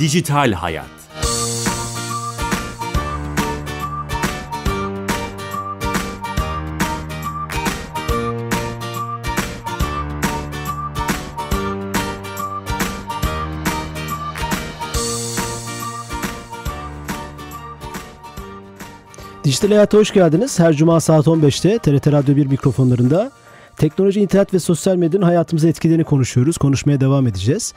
Dijital 0.00 0.52
Hayat. 0.52 0.86
Dijital 19.44 19.68
Hayat'a 19.68 19.98
hoş 19.98 20.12
geldiniz. 20.12 20.58
Her 20.58 20.72
cuma 20.72 21.00
saat 21.00 21.26
15'te 21.26 21.78
TRT 21.78 22.12
Radyo 22.12 22.36
1 22.36 22.46
mikrofonlarında 22.46 23.30
teknoloji, 23.76 24.20
internet 24.20 24.54
ve 24.54 24.58
sosyal 24.58 24.96
medyanın 24.96 25.24
hayatımıza 25.24 25.68
etkilerini 25.68 26.04
konuşuyoruz. 26.04 26.58
Konuşmaya 26.58 27.00
devam 27.00 27.26
edeceğiz. 27.26 27.74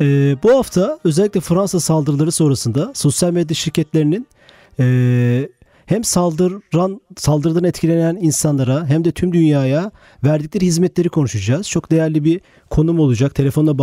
Ee, 0.00 0.36
bu 0.42 0.50
hafta 0.50 0.98
özellikle 1.04 1.40
Fransa 1.40 1.80
saldırıları 1.80 2.32
sonrasında 2.32 2.92
sosyal 2.94 3.32
medya 3.32 3.54
şirketlerinin 3.54 4.26
e, 4.80 5.48
hem 5.86 6.04
saldıran 6.04 7.00
saldırıdan 7.16 7.64
etkilenen 7.64 8.18
insanlara 8.20 8.86
hem 8.86 9.04
de 9.04 9.12
tüm 9.12 9.32
dünyaya 9.32 9.90
verdikleri 10.24 10.66
hizmetleri 10.66 11.08
konuşacağız. 11.08 11.68
Çok 11.68 11.90
değerli 11.90 12.24
bir 12.24 12.40
konum 12.70 13.00
olacak. 13.00 13.34
Telefonla 13.34 13.78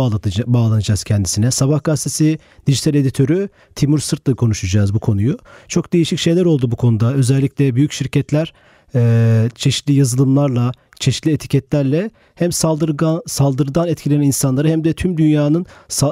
bağlanacağız 0.46 1.04
kendisine. 1.04 1.50
Sabah 1.50 1.84
gazetesi 1.84 2.38
dijital 2.66 2.94
editörü 2.94 3.48
Timur 3.74 3.98
Sırt'la 3.98 4.34
konuşacağız 4.34 4.94
bu 4.94 5.00
konuyu. 5.00 5.38
Çok 5.68 5.92
değişik 5.92 6.18
şeyler 6.18 6.44
oldu 6.44 6.70
bu 6.70 6.76
konuda. 6.76 7.14
Özellikle 7.14 7.74
büyük 7.74 7.92
şirketler 7.92 8.52
e, 8.94 9.48
çeşitli 9.54 9.94
yazılımlarla, 9.94 10.72
çeşitli 11.00 11.32
etiketlerle 11.32 12.10
hem 12.34 12.52
saldırgan, 12.52 13.22
saldırıdan 13.26 13.88
etkilenen 13.88 14.22
insanları 14.22 14.68
hem 14.68 14.84
de 14.84 14.92
tüm 14.92 15.18
dünyanın 15.18 15.66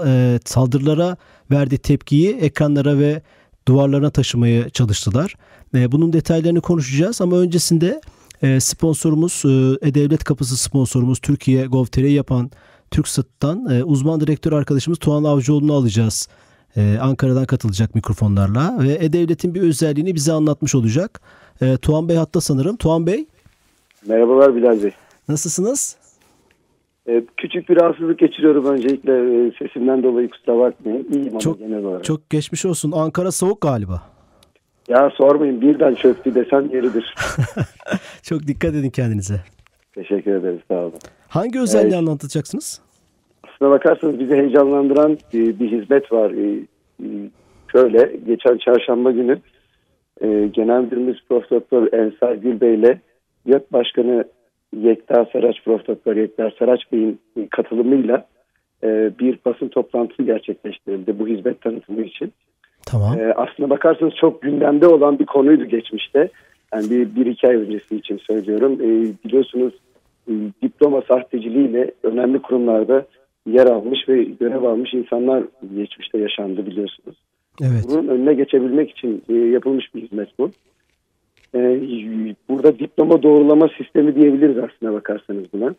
e, 0.06 0.40
saldırılara 0.44 1.16
verdiği 1.50 1.78
tepkiyi 1.78 2.36
ekranlara 2.36 2.98
ve 2.98 3.22
duvarlarına 3.68 4.10
taşımaya 4.10 4.70
çalıştılar. 4.70 5.34
E, 5.74 5.92
bunun 5.92 6.12
detaylarını 6.12 6.60
konuşacağız 6.60 7.20
ama 7.20 7.36
öncesinde 7.36 8.00
e, 8.42 8.60
sponsorumuz 8.60 9.42
E-Devlet 9.82 10.24
Kapısı 10.24 10.56
sponsorumuz 10.56 11.18
Türkiye 11.18 11.66
Gov.tr'yi 11.66 12.12
yapan 12.12 12.50
TürkSat'tan 12.90 13.64
uzman 13.84 14.20
direktör 14.20 14.52
arkadaşımız 14.52 14.98
Tuğan 14.98 15.24
Avcıoğlu'nu 15.24 15.72
alacağız. 15.72 16.28
Ankara'dan 17.00 17.46
katılacak 17.46 17.94
mikrofonlarla 17.94 18.76
ve 18.80 18.92
E-Devlet'in 18.92 19.54
bir 19.54 19.62
özelliğini 19.62 20.14
bize 20.14 20.32
anlatmış 20.32 20.74
olacak. 20.74 21.20
Tuğan 21.82 22.08
Bey 22.08 22.16
hatta 22.16 22.40
sanırım. 22.40 22.76
Tuğan 22.76 23.06
Bey. 23.06 23.26
Merhabalar 24.06 24.56
Bilal 24.56 24.82
Bey. 24.82 24.92
Nasılsınız? 25.28 25.96
Ee, 27.08 27.22
küçük 27.36 27.68
bir 27.68 27.76
rahatsızlık 27.76 28.18
geçiriyorum 28.18 28.64
öncelikle 28.66 29.12
e, 29.12 29.52
sesimden 29.58 30.02
dolayı 30.02 30.30
kusura 30.30 30.58
bakmayın. 30.58 31.06
İyiyim 31.12 31.28
ama 31.30 31.38
çok, 31.38 31.58
genel 31.58 31.84
olarak. 31.84 32.04
Çok 32.04 32.30
geçmiş 32.30 32.64
olsun. 32.66 32.92
Ankara 32.92 33.32
soğuk 33.32 33.60
galiba. 33.60 34.02
Ya 34.88 35.10
sormayın 35.16 35.60
birden 35.60 35.94
çöktü 35.94 36.34
desem 36.34 36.70
yeridir. 36.70 37.14
çok 38.22 38.46
dikkat 38.46 38.74
edin 38.74 38.90
kendinize. 38.90 39.40
Teşekkür 39.94 40.34
ederiz 40.34 40.60
sağ 40.68 40.74
olun. 40.74 40.98
Hangi 41.28 41.60
özelliği 41.60 41.88
evet. 41.88 41.98
anlatacaksınız? 41.98 42.80
Aslına 43.58 43.70
bakarsanız 43.70 44.18
bizi 44.18 44.34
heyecanlandıran 44.34 45.18
bir, 45.32 45.58
bir 45.58 45.70
hizmet 45.70 46.12
var. 46.12 46.30
Ee, 46.30 46.64
şöyle 47.72 48.16
geçen 48.26 48.56
çarşamba 48.56 49.10
günü 49.10 49.38
e, 50.20 50.48
Genel 50.52 50.80
Müdürümüz 50.80 51.24
Profesör 51.28 51.92
Ensar 51.92 52.34
Gülbey 52.34 52.74
ile 52.74 53.00
YÖK 53.46 53.72
Başkanı 53.72 54.24
Yekta 54.76 55.26
Saraç, 55.32 55.56
Profesör 55.64 56.16
Yekta 56.16 56.50
Saraç 56.58 56.80
Bey'in 56.92 57.20
katılımıyla 57.50 58.26
e, 58.82 59.10
bir 59.18 59.38
basın 59.44 59.68
toplantısı 59.68 60.22
gerçekleştirildi 60.22 61.18
bu 61.18 61.28
hizmet 61.28 61.60
tanıtımı 61.60 62.02
için. 62.02 62.32
Tamam. 62.86 63.18
E, 63.18 63.32
aslına 63.32 63.70
bakarsanız 63.70 64.14
çok 64.14 64.42
gündemde 64.42 64.86
olan 64.86 65.18
bir 65.18 65.26
konuydu 65.26 65.64
geçmişte. 65.64 66.28
Yani 66.74 66.90
bir, 66.90 67.14
bir 67.14 67.26
iki 67.26 67.48
ay 67.48 67.56
öncesi 67.56 67.96
için 67.96 68.16
söylüyorum. 68.16 68.72
E, 68.72 68.88
biliyorsunuz 69.24 69.74
e, 70.28 70.32
diploma 70.62 71.02
sahteciliğiyle 71.08 71.90
önemli 72.02 72.38
kurumlarda 72.38 73.06
yer 73.52 73.66
almış 73.66 74.08
ve 74.08 74.22
görev 74.22 74.62
almış 74.62 74.94
insanlar 74.94 75.44
geçmişte 75.76 76.18
yaşandı 76.18 76.66
biliyorsunuz. 76.66 77.16
Evet. 77.62 77.84
Bunun 77.88 78.08
önüne 78.08 78.34
geçebilmek 78.34 78.90
için 78.90 79.22
e, 79.28 79.34
yapılmış 79.34 79.94
bir 79.94 80.02
hizmet 80.02 80.28
bu. 80.38 80.50
E, 81.54 81.80
burada 82.48 82.78
diploma 82.78 83.22
doğrulama 83.22 83.68
sistemi 83.68 84.14
diyebiliriz 84.14 84.58
aslına 84.58 84.92
bakarsanız 84.92 85.44
buna. 85.52 85.74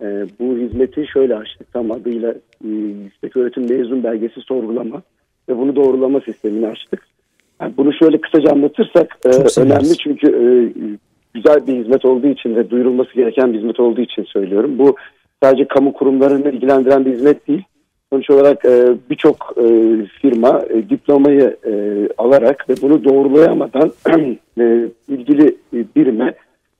E, 0.00 0.26
bu 0.40 0.56
hizmeti 0.58 1.06
şöyle 1.06 1.36
açtık 1.36 1.72
tam 1.72 1.90
adıyla 1.90 2.34
yüksek 2.64 3.36
öğretim 3.36 3.68
mezun 3.68 4.04
belgesi 4.04 4.40
sorgulama 4.40 5.02
ve 5.48 5.58
bunu 5.58 5.76
doğrulama 5.76 6.20
sistemini 6.20 6.66
açtık. 6.66 7.06
Yani 7.60 7.72
bunu 7.76 7.92
şöyle 7.92 8.20
kısaca 8.20 8.50
anlatırsak 8.52 9.18
e, 9.24 9.60
önemli 9.60 9.96
çünkü 9.96 10.28
güzel 11.34 11.66
bir 11.66 11.74
hizmet 11.74 12.04
olduğu 12.04 12.26
için 12.26 12.56
ve 12.56 12.70
duyurulması 12.70 13.14
gereken 13.14 13.52
bir 13.52 13.58
hizmet 13.58 13.80
olduğu 13.80 14.00
için 14.00 14.24
söylüyorum. 14.24 14.78
Bu 14.78 14.96
sadece 15.42 15.68
kamu 15.68 15.92
kurumlarını 15.92 16.50
ilgilendiren 16.50 17.04
bir 17.04 17.12
hizmet 17.12 17.48
değil. 17.48 17.64
Sonuç 18.12 18.30
olarak 18.30 18.64
e, 18.64 18.94
birçok 19.10 19.54
e, 19.56 19.64
firma 20.20 20.62
e, 20.70 20.88
diplomayı 20.88 21.56
e, 21.66 21.72
alarak 22.18 22.68
ve 22.68 22.74
bunu 22.82 23.04
doğrulayamadan 23.04 23.92
e, 24.58 24.88
ilgili 25.08 25.56
birime 25.96 26.34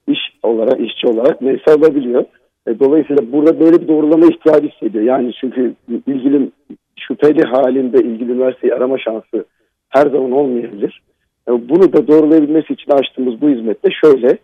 iş 0.08 0.18
olarak 0.42 0.80
işçi 0.80 1.06
olarak 1.06 1.42
neyse 1.42 1.70
alabiliyor. 1.70 2.24
E, 2.66 2.78
dolayısıyla 2.78 3.32
burada 3.32 3.60
böyle 3.60 3.82
bir 3.82 3.88
doğrulama 3.88 4.26
ihtiyacı 4.26 4.68
hissediyor. 4.68 5.04
Yani 5.04 5.32
çünkü 5.40 5.74
ilgili 6.06 6.50
şüpheli 6.96 7.42
halinde 7.42 7.98
ilgili 7.98 8.32
üniversiteyi 8.32 8.74
arama 8.74 8.98
şansı 8.98 9.44
her 9.88 10.06
zaman 10.06 10.32
olmayabilir. 10.32 11.02
E, 11.48 11.68
bunu 11.68 11.92
da 11.92 12.06
doğrulayabilmesi 12.06 12.72
için 12.72 12.92
açtığımız 12.92 13.40
bu 13.40 13.48
hizmette 13.48 13.88
şöyle 14.04 14.38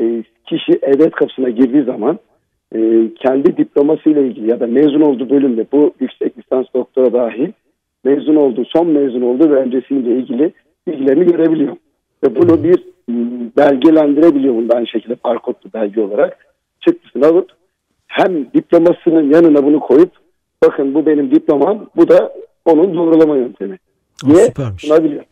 e, 0.00 0.22
kişi 0.46 0.72
edet 0.82 1.10
kapısına 1.10 1.48
girdiği 1.50 1.82
zaman 1.82 2.18
e, 2.74 3.10
kendi 3.14 3.56
diplomasıyla 3.56 4.22
ilgili 4.22 4.50
ya 4.50 4.60
da 4.60 4.66
mezun 4.66 5.00
olduğu 5.00 5.30
bölümde 5.30 5.66
bu 5.72 5.94
yüksek 6.00 6.38
lisans 6.38 6.66
doktora 6.74 7.12
dahil 7.12 7.52
mezun 8.04 8.36
olduğu, 8.36 8.64
son 8.64 8.86
mezun 8.86 9.22
olduğu 9.22 9.50
ve 9.50 9.54
öncesiyle 9.54 10.16
ilgili 10.16 10.52
bilgilerini 10.86 11.24
görebiliyor. 11.24 11.76
Ve 12.24 12.36
bunu 12.36 12.64
bir 12.64 12.84
ıı, 13.10 13.50
belgelendirebiliyor 13.56 14.54
bunu 14.54 14.74
aynı 14.74 14.86
şekilde 14.86 15.16
barkodlu 15.24 15.72
belge 15.74 16.00
olarak 16.00 16.46
çıktısını 16.80 17.26
alıp 17.26 17.50
hem 18.06 18.52
diplomasının 18.54 19.30
yanına 19.30 19.64
bunu 19.64 19.80
koyup 19.80 20.12
bakın 20.64 20.94
bu 20.94 21.06
benim 21.06 21.30
diplomam 21.30 21.86
bu 21.96 22.08
da 22.08 22.32
onun 22.64 22.94
doğrulama 22.94 23.36
yöntemi 23.36 23.78
diye 24.26 24.52
sunabiliyor. 24.78 25.24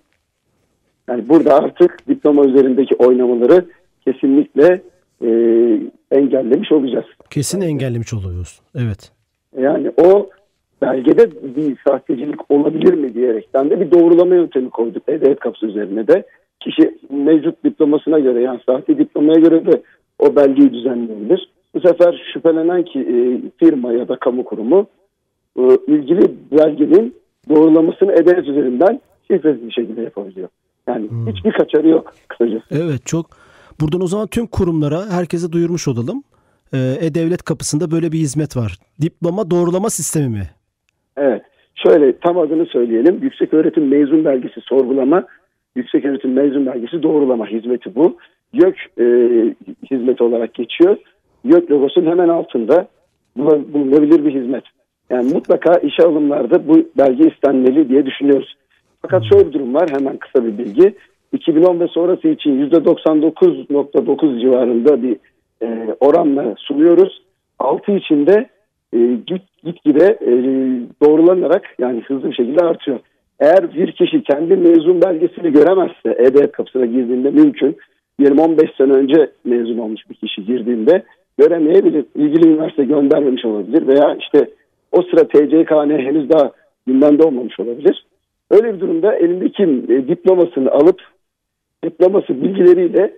Yani 1.09 1.29
burada 1.29 1.55
artık 1.55 2.09
diploma 2.09 2.45
üzerindeki 2.45 2.95
oynamaları 2.95 3.65
kesinlikle 4.05 4.83
e, 5.23 5.29
engellemiş 6.11 6.73
olacağız. 6.73 7.07
Kesin 7.31 7.61
engellemiş 7.61 8.15
oluyoruz. 8.15 8.61
Evet. 8.75 9.13
Yani 9.61 9.93
o 10.03 10.31
belgede 10.83 11.31
bir 11.57 11.77
sahtecilik 11.89 12.51
olabilir 12.51 12.95
mi 12.95 13.15
diyerekten 13.15 13.71
de 13.71 13.81
bir 13.81 13.91
doğrulama 13.91 14.35
yöntemi 14.35 14.71
koyduk 14.71 15.03
E-Devlet 15.09 15.41
kapısı 15.41 15.67
üzerine 15.67 16.09
de. 16.09 16.25
Kişi 16.61 16.99
mevcut 17.11 17.65
diplomasına 17.65 18.19
göre 18.19 18.43
yani 18.43 18.61
sahte 18.67 18.99
diplomaya 18.99 19.41
göre 19.41 19.67
de 19.67 19.83
o 20.19 20.37
belgeyi 20.37 20.73
düzenleyebilir. 20.73 21.51
Bu 21.75 21.81
sefer 21.81 22.31
şüphelenen 22.33 22.85
ki 22.85 23.01
e, 23.01 23.17
firma 23.59 23.93
ya 23.93 24.09
da 24.09 24.17
kamu 24.17 24.45
kurumu 24.45 24.87
e, 25.59 25.63
ilgili 25.87 26.35
belgenin 26.53 27.15
doğrulamasını 27.49 28.13
E-Devlet 28.13 28.49
üzerinden 28.49 29.01
şifresiz 29.31 29.67
bir 29.67 29.73
şekilde 29.73 30.03
yapabiliyor. 30.03 30.49
Yani 30.89 31.11
hmm. 31.11 31.27
hiçbir 31.27 31.53
kaçarı 31.53 31.89
yok 31.89 32.15
kısacası. 32.29 32.65
Evet 32.71 33.07
çok 33.07 33.27
Buradan 33.81 34.01
o 34.01 34.07
zaman 34.07 34.27
tüm 34.27 34.47
kurumlara 34.47 35.07
herkese 35.11 35.53
duyurmuş 35.53 35.89
olalım. 35.89 36.23
Ee, 36.73 36.79
E-Devlet 37.01 37.43
kapısında 37.43 37.91
böyle 37.91 38.13
bir 38.13 38.19
hizmet 38.19 38.57
var. 38.57 38.79
Diploma 39.01 39.51
doğrulama 39.51 39.91
sistemi 39.91 40.29
mi? 40.29 40.51
Evet. 41.17 41.43
Şöyle 41.75 42.19
tam 42.19 42.39
adını 42.39 42.67
söyleyelim. 42.67 43.19
Yüksek 43.23 43.55
öğretim 43.55 43.89
mezun 43.89 44.25
belgesi 44.25 44.61
sorgulama, 44.61 45.25
yüksek 45.77 46.05
öğretim 46.05 46.33
mezun 46.33 46.67
belgesi 46.67 47.03
doğrulama 47.03 47.47
hizmeti 47.47 47.95
bu. 47.95 48.17
YÖK 48.53 48.77
e, 48.99 49.05
hizmeti 49.91 50.23
olarak 50.23 50.55
geçiyor. 50.55 50.97
YÖK 51.45 51.71
logosunun 51.71 52.11
hemen 52.11 52.29
altında 52.29 52.89
bulunabilir 53.37 54.25
bir 54.25 54.35
hizmet. 54.41 54.65
Yani 55.11 55.33
mutlaka 55.33 55.75
işe 55.75 56.03
alımlarda 56.03 56.69
bu 56.69 56.89
belge 56.99 57.29
istenmeli 57.29 57.89
diye 57.89 58.07
düşünüyoruz. 58.07 58.57
Fakat 59.03 59.23
şöyle 59.33 59.49
bir 59.49 59.53
durum 59.53 59.75
var 59.75 59.91
hemen 59.91 60.17
kısa 60.17 60.45
bir 60.45 60.59
bilgi. 60.59 60.95
2010 61.33 61.81
ve 61.81 61.89
sonrası 61.89 62.29
için 62.29 62.71
%99.9 62.71 64.41
civarında 64.41 65.03
bir 65.03 65.17
e, 65.63 65.97
oranla 66.01 66.55
sunuyoruz. 66.59 67.23
Altı 67.59 67.93
içinde 67.93 68.49
e, 68.93 68.99
git, 69.27 69.43
gitgide 69.65 70.19
e, 70.21 70.33
doğrulanarak 71.03 71.75
yani 71.79 72.01
hızlı 72.01 72.31
bir 72.31 72.37
şekilde 72.37 72.65
artıyor. 72.65 72.99
Eğer 73.41 73.75
bir 73.75 73.93
kişi 73.93 74.23
kendi 74.23 74.57
mezun 74.57 75.03
belgesini 75.03 75.53
göremezse 75.53 76.11
E-Devlet 76.19 76.53
kapısına 76.53 76.87
girdiğinde 76.87 77.31
mümkün. 77.31 77.77
20-15 78.21 78.77
sene 78.77 78.93
önce 78.93 79.31
mezun 79.45 79.79
olmuş 79.79 80.11
bir 80.11 80.15
kişi 80.15 80.45
girdiğinde 80.45 81.03
göremeyebilir. 81.39 82.05
İlgili 82.15 82.49
üniversite 82.49 82.85
göndermemiş 82.85 83.45
olabilir 83.45 83.87
veya 83.87 84.17
işte 84.21 84.51
o 84.93 85.03
sıra 85.03 85.29
TCKN 85.29 85.91
henüz 85.91 86.31
daha 86.31 86.53
gündemde 86.87 87.23
olmamış 87.23 87.61
olabilir. 87.61 88.07
Öyle 88.51 88.75
bir 88.75 88.81
durumda 88.81 89.15
elindeki 89.15 89.63
e, 89.63 90.09
diplomasını 90.09 90.71
alıp 90.71 91.01
diploması 91.85 92.43
bilgileriyle 92.43 93.13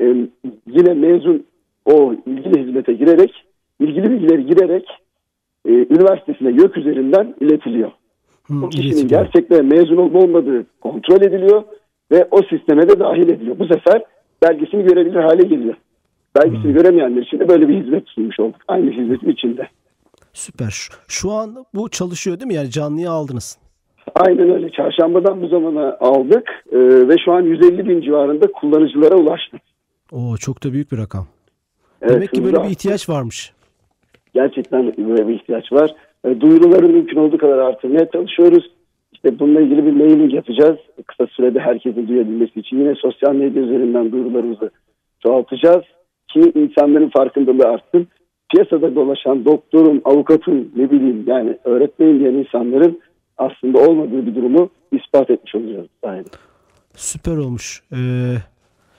e, 0.00 0.04
yine 0.66 0.94
mezun 0.94 1.46
o 1.84 2.14
ilgili 2.26 2.66
hizmete 2.66 2.92
girerek 2.92 3.44
ilgili 3.80 4.10
bilgileri 4.10 4.46
girerek 4.46 4.84
e, 5.68 5.70
üniversitesine 5.70 6.48
YÖK 6.48 6.76
üzerinden 6.76 7.34
iletiliyor. 7.40 7.90
Hmm, 8.46 8.64
o 8.64 8.68
kişinin 8.68 8.88
iletiliyor. 8.88 9.22
gerçekten 9.22 9.64
mezun 9.66 9.96
olup 9.96 10.14
olmadığı 10.14 10.66
kontrol 10.80 11.22
ediliyor 11.22 11.62
ve 12.12 12.28
o 12.30 12.42
sisteme 12.42 12.88
de 12.88 13.00
dahil 13.00 13.28
ediliyor. 13.28 13.58
Bu 13.58 13.66
sefer 13.66 14.02
belgesini 14.42 14.84
görebilir 14.84 15.20
hale 15.20 15.42
geliyor. 15.42 15.74
Belgesini 16.36 16.64
hmm. 16.64 16.74
göremeyenler 16.74 17.22
için 17.22 17.38
de 17.38 17.48
böyle 17.48 17.68
bir 17.68 17.82
hizmet 17.82 18.08
sunmuş 18.08 18.40
olduk. 18.40 18.60
Aynı 18.68 18.90
hizmetin 18.90 19.30
içinde. 19.30 19.68
Süper. 20.32 20.70
Şu, 20.70 20.92
şu 21.08 21.32
an 21.32 21.64
bu 21.74 21.88
çalışıyor 21.88 22.40
değil 22.40 22.46
mi? 22.46 22.54
Yani 22.54 22.70
canlıya 22.70 23.10
aldınız. 23.10 23.58
Aynen 24.14 24.50
öyle. 24.50 24.70
Çarşambadan 24.70 25.42
bu 25.42 25.48
zamana 25.48 25.96
aldık 26.00 26.64
e, 26.72 26.78
ve 27.08 27.16
şu 27.24 27.32
an 27.32 27.42
150 27.42 27.88
bin 27.88 28.00
civarında 28.00 28.52
kullanıcılara 28.52 29.14
ulaştık. 29.14 29.60
Oo 30.12 30.36
çok 30.36 30.64
da 30.64 30.72
büyük 30.72 30.92
bir 30.92 30.98
rakam. 30.98 31.26
Evet, 32.04 32.14
Demek 32.14 32.32
ki 32.32 32.44
böyle 32.44 32.62
bir 32.62 32.70
ihtiyaç 32.70 33.08
varmış. 33.08 33.52
Gerçekten 34.34 34.94
böyle 34.98 35.28
bir 35.28 35.34
ihtiyaç 35.34 35.72
var. 35.72 35.94
E, 36.24 36.40
duyuruları 36.40 36.88
mümkün 36.88 37.16
olduğu 37.16 37.38
kadar 37.38 37.58
artırmaya 37.58 38.10
çalışıyoruz. 38.10 38.70
İşte 39.12 39.38
bununla 39.38 39.60
ilgili 39.60 39.86
bir 39.86 39.92
mailing 39.92 40.34
yapacağız. 40.34 40.78
Kısa 41.06 41.26
sürede 41.26 41.60
herkesin 41.60 42.08
duyabilmesi 42.08 42.60
için 42.60 42.78
yine 42.78 42.94
sosyal 42.94 43.34
medya 43.34 43.62
üzerinden 43.62 44.12
duyurularımızı 44.12 44.70
çoğaltacağız 45.22 45.84
ki 46.28 46.52
insanların 46.54 47.10
farkındalığı 47.10 47.68
artsın. 47.68 48.08
Piyasada 48.52 48.94
dolaşan 48.94 49.44
doktorun, 49.44 50.02
avukatın 50.04 50.72
ne 50.76 50.90
bileyim 50.90 51.24
yani 51.26 51.58
öğretmenin 51.64 52.20
diyen 52.20 52.34
insanların 52.34 53.00
aslında 53.38 53.78
olmadığı 53.78 54.26
bir 54.26 54.34
durumu 54.34 54.70
ispat 54.92 55.30
etmiş 55.30 55.54
olacağız 55.54 55.86
sayede. 56.04 56.28
Süper 56.94 57.36
olmuş. 57.36 57.82
Ee, 57.92 57.96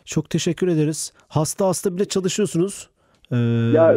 çok 0.05 0.29
teşekkür 0.29 0.67
ederiz. 0.67 1.13
Hasta 1.27 1.67
hasta 1.67 1.95
bile 1.95 2.05
çalışıyorsunuz. 2.05 2.89
Ee, 3.31 3.35
ya 3.75 3.95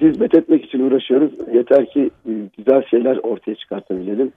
hizmet 0.00 0.34
etmek 0.34 0.64
için 0.64 0.80
uğraşıyoruz. 0.80 1.32
Yeter 1.54 1.90
ki 1.90 2.10
e, 2.28 2.32
güzel 2.58 2.82
şeyler 2.90 3.16
ortaya 3.16 3.54
çıkartabilelim. 3.54 4.32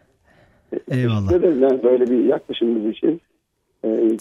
Eyvallah. 0.92 1.32
Yani 1.62 1.84
böyle 1.84 2.10
bir 2.10 2.26
yaklaşımımız 2.26 2.92
için. 2.92 3.22
Ee, 3.86 4.18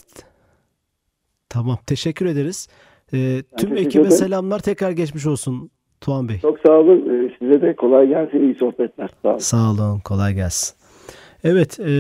tamam. 1.49 1.79
Teşekkür 1.87 2.27
ederiz. 2.27 2.69
Ee, 3.15 3.43
tüm 3.57 3.77
ekibe 3.77 4.11
selamlar. 4.11 4.59
Tekrar 4.59 4.91
geçmiş 4.91 5.27
olsun 5.27 5.71
Tuğan 6.01 6.29
Bey. 6.29 6.39
Çok 6.43 6.59
sağ 6.67 6.73
olun. 6.73 6.99
Ee, 7.11 7.35
size 7.39 7.63
de 7.63 7.77
kolay 7.77 8.09
gelsin. 8.09 8.43
İyi 8.43 8.55
sohbetler. 8.55 9.11
Sağ 9.23 9.29
olun. 9.31 9.39
Sağ 9.39 9.71
olun. 9.71 10.01
Kolay 10.01 10.35
gelsin. 10.35 10.77
Evet 11.45 11.81
e, 11.81 11.91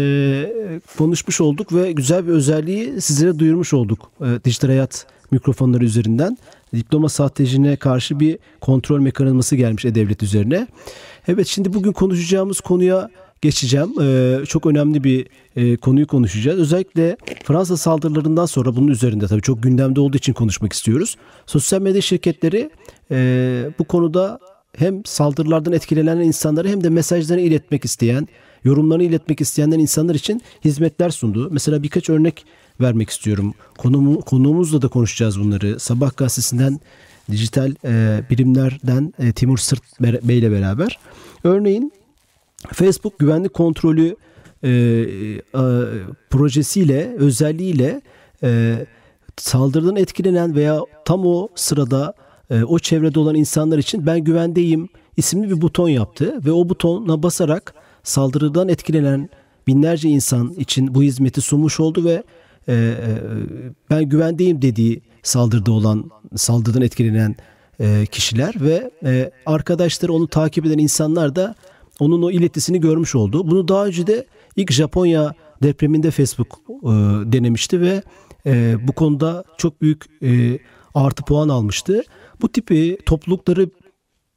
konuşmuş 0.99 1.41
olduk 1.41 1.75
ve 1.75 1.93
güzel 1.93 2.27
bir 2.27 2.33
özelliği 2.33 3.01
sizlere 3.01 3.39
duyurmuş 3.39 3.75
olduk. 3.75 4.11
E, 4.21 4.45
dijital 4.45 4.69
hayat 4.69 5.07
mikrofonları 5.31 5.85
üzerinden. 5.85 6.37
Diploma 6.75 7.09
sahteciliğine 7.09 7.77
karşı 7.77 8.21
bir 8.21 8.39
kontrol 8.61 9.01
mekanizması 9.01 9.57
gelmiş 9.57 9.85
E-Devlet 9.85 10.23
üzerine. 10.23 10.67
Evet 11.29 11.47
şimdi 11.47 11.75
bugün 11.75 11.93
konuşacağımız 11.93 12.61
konuya 12.61 13.11
geçeceğim. 13.43 13.95
Ee, 14.01 14.39
çok 14.47 14.67
önemli 14.67 15.05
bir 15.05 15.27
e, 15.57 15.77
konuyu 15.77 16.07
konuşacağız. 16.07 16.59
Özellikle 16.59 17.17
Fransa 17.45 17.77
saldırılarından 17.77 18.47
sonra 18.47 18.77
bunun 18.77 18.89
üzerinde 18.89 19.27
tabii 19.27 19.43
çok 19.43 19.63
gündemde 19.63 20.01
olduğu 20.01 20.17
için 20.17 20.33
konuşmak 20.33 20.73
istiyoruz. 20.73 21.17
Sosyal 21.47 21.81
medya 21.83 22.01
şirketleri 22.01 22.71
e, 23.11 23.71
bu 23.79 23.85
konuda 23.85 24.39
hem 24.77 25.05
saldırılardan 25.05 25.73
etkilenen 25.73 26.17
insanları 26.17 26.69
hem 26.69 26.85
de 26.85 26.89
mesajlarını 26.89 27.43
iletmek 27.43 27.85
isteyen, 27.85 28.29
yorumlarını 28.65 29.03
iletmek 29.03 29.41
isteyenler 29.41 29.79
insanlar 29.79 30.15
için 30.15 30.43
hizmetler 30.65 31.11
sundu. 31.11 31.49
Mesela 31.51 31.83
birkaç 31.83 32.11
örnek 32.11 32.45
vermek 32.83 33.11
istiyorum. 33.11 33.55
Konumu, 33.79 34.21
konuğumuzla 34.21 34.83
da 34.83 34.89
konuşacağız 34.89 35.41
bunları. 35.41 35.81
Sabah 35.81 36.17
gazetesinden 36.17 36.81
dijital 37.31 37.75
e, 37.85 38.23
bilimlerden 38.31 39.15
e, 39.19 39.33
Timur 39.33 39.59
Sırt 39.59 39.83
Bey 40.01 40.39
ile 40.39 40.51
beraber. 40.51 40.99
Örneğin 41.45 41.93
Facebook 42.73 43.19
güvenlik 43.19 43.55
kontrolü 43.55 44.17
e, 44.63 44.71
e, 44.71 45.71
projesiyle, 46.31 47.15
özelliğiyle 47.19 48.01
e, 48.43 48.77
saldırıdan 49.37 49.97
etkilenen 49.97 50.55
veya 50.55 50.81
tam 51.05 51.27
o 51.27 51.49
sırada 51.55 52.15
e, 52.51 52.65
o 52.65 52.79
çevrede 52.79 53.19
olan 53.19 53.35
insanlar 53.35 53.79
için 53.79 54.07
ben 54.07 54.19
güvendeyim 54.19 54.89
isimli 55.17 55.51
bir 55.51 55.61
buton 55.61 55.89
yaptı 55.89 56.41
ve 56.47 56.53
o 56.53 56.69
butona 56.69 57.23
basarak 57.23 57.75
saldırıdan 58.03 58.69
etkilenen 58.69 59.29
binlerce 59.67 60.09
insan 60.09 60.51
için 60.51 60.95
bu 60.95 61.03
hizmeti 61.03 61.41
sunmuş 61.41 61.81
oldu 61.81 62.05
ve 62.05 62.23
e, 62.69 62.75
e, 62.75 62.97
ben 63.91 64.05
güvendeyim 64.05 64.63
dediği 64.63 65.03
saldırıda 65.23 65.73
olan 65.73 66.11
saldırıdan 66.37 66.83
etkilenen 66.83 67.37
e, 67.81 68.07
kişiler 68.07 68.55
ve 68.61 68.91
e, 69.05 69.31
arkadaşları 69.47 70.13
onu 70.13 70.29
takip 70.29 70.67
eden 70.67 70.79
insanlar 70.79 71.37
da 71.37 71.55
onun 72.01 72.23
o 72.23 72.31
iletisini 72.31 72.81
görmüş 72.81 73.15
oldu. 73.15 73.51
Bunu 73.51 73.69
daha 73.69 73.87
önce 73.87 74.07
de 74.07 74.27
ilk 74.57 74.73
Japonya 74.73 75.35
depreminde 75.63 76.11
Facebook 76.11 76.59
e, 76.69 76.89
denemişti 77.33 77.81
ve 77.81 78.03
e, 78.47 78.77
bu 78.89 78.93
konuda 78.93 79.45
çok 79.59 79.83
büyük 79.83 80.23
e, 80.23 80.59
artı 80.95 81.25
puan 81.25 81.49
almıştı. 81.49 82.03
Bu 82.43 82.53
tipi 82.53 82.99
toplulukları 83.07 83.71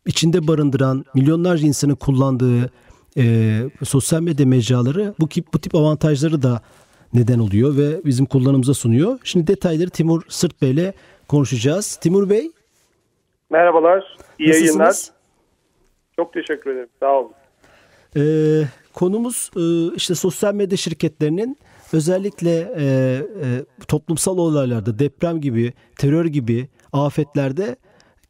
içinde 0.05 0.47
barındıran 0.47 1.05
milyonlarca 1.15 1.67
insanın 1.67 1.95
kullandığı 1.95 2.71
e, 3.17 3.63
sosyal 3.83 4.21
medya 4.21 4.45
mecraları 4.45 5.13
bu, 5.19 5.29
bu 5.53 5.59
tip 5.59 5.75
avantajları 5.75 6.41
da 6.41 6.61
neden 7.15 7.39
oluyor 7.39 7.77
ve 7.77 8.05
bizim 8.05 8.25
kullanımıza 8.25 8.73
sunuyor. 8.73 9.19
Şimdi 9.23 9.47
detayları 9.47 9.89
Timur 9.89 10.21
Sırt 10.27 10.61
Bey 10.61 10.71
ile 10.71 10.93
konuşacağız. 11.27 11.95
Timur 11.95 12.29
Bey. 12.29 12.51
Merhabalar, 13.49 14.17
iyi 14.39 14.49
Nasılsınız? 14.49 14.67
yayınlar. 14.67 14.95
Çok 16.15 16.33
teşekkür 16.33 16.71
ederim, 16.71 16.89
sağ 16.99 17.13
olun. 17.19 17.31
Ee, 18.17 18.63
konumuz 18.93 19.51
e, 19.57 19.95
işte 19.95 20.15
sosyal 20.15 20.53
medya 20.53 20.77
şirketlerinin 20.77 21.57
özellikle 21.93 22.73
e, 22.77 22.83
e, 22.83 23.85
toplumsal 23.87 24.37
olaylarda 24.37 24.99
deprem 24.99 25.41
gibi, 25.41 25.73
terör 25.97 26.25
gibi 26.25 26.67
afetlerde 26.93 27.75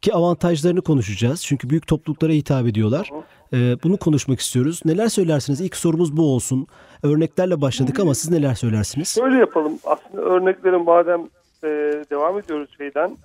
ki 0.02 0.14
avantajlarını 0.14 0.80
konuşacağız. 0.82 1.42
Çünkü 1.42 1.70
büyük 1.70 1.86
topluluklara 1.86 2.32
hitap 2.32 2.66
ediyorlar. 2.66 3.10
E, 3.56 3.82
bunu 3.84 3.96
konuşmak 3.96 4.40
istiyoruz. 4.40 4.80
Neler 4.84 5.08
söylersiniz? 5.08 5.60
İlk 5.60 5.76
sorumuz 5.76 6.16
bu 6.16 6.34
olsun. 6.34 6.66
Örneklerle 7.02 7.60
başladık 7.60 8.00
ama 8.00 8.14
siz 8.14 8.30
neler 8.30 8.54
söylersiniz? 8.54 9.14
Şöyle 9.14 9.38
yapalım. 9.38 9.78
Aslında 9.84 10.22
örneklerin 10.22 10.84
madem 10.84 11.20
e, 11.64 11.68
devam 12.10 12.38
ediyoruz 12.38 12.70
şeyden. 12.78 13.16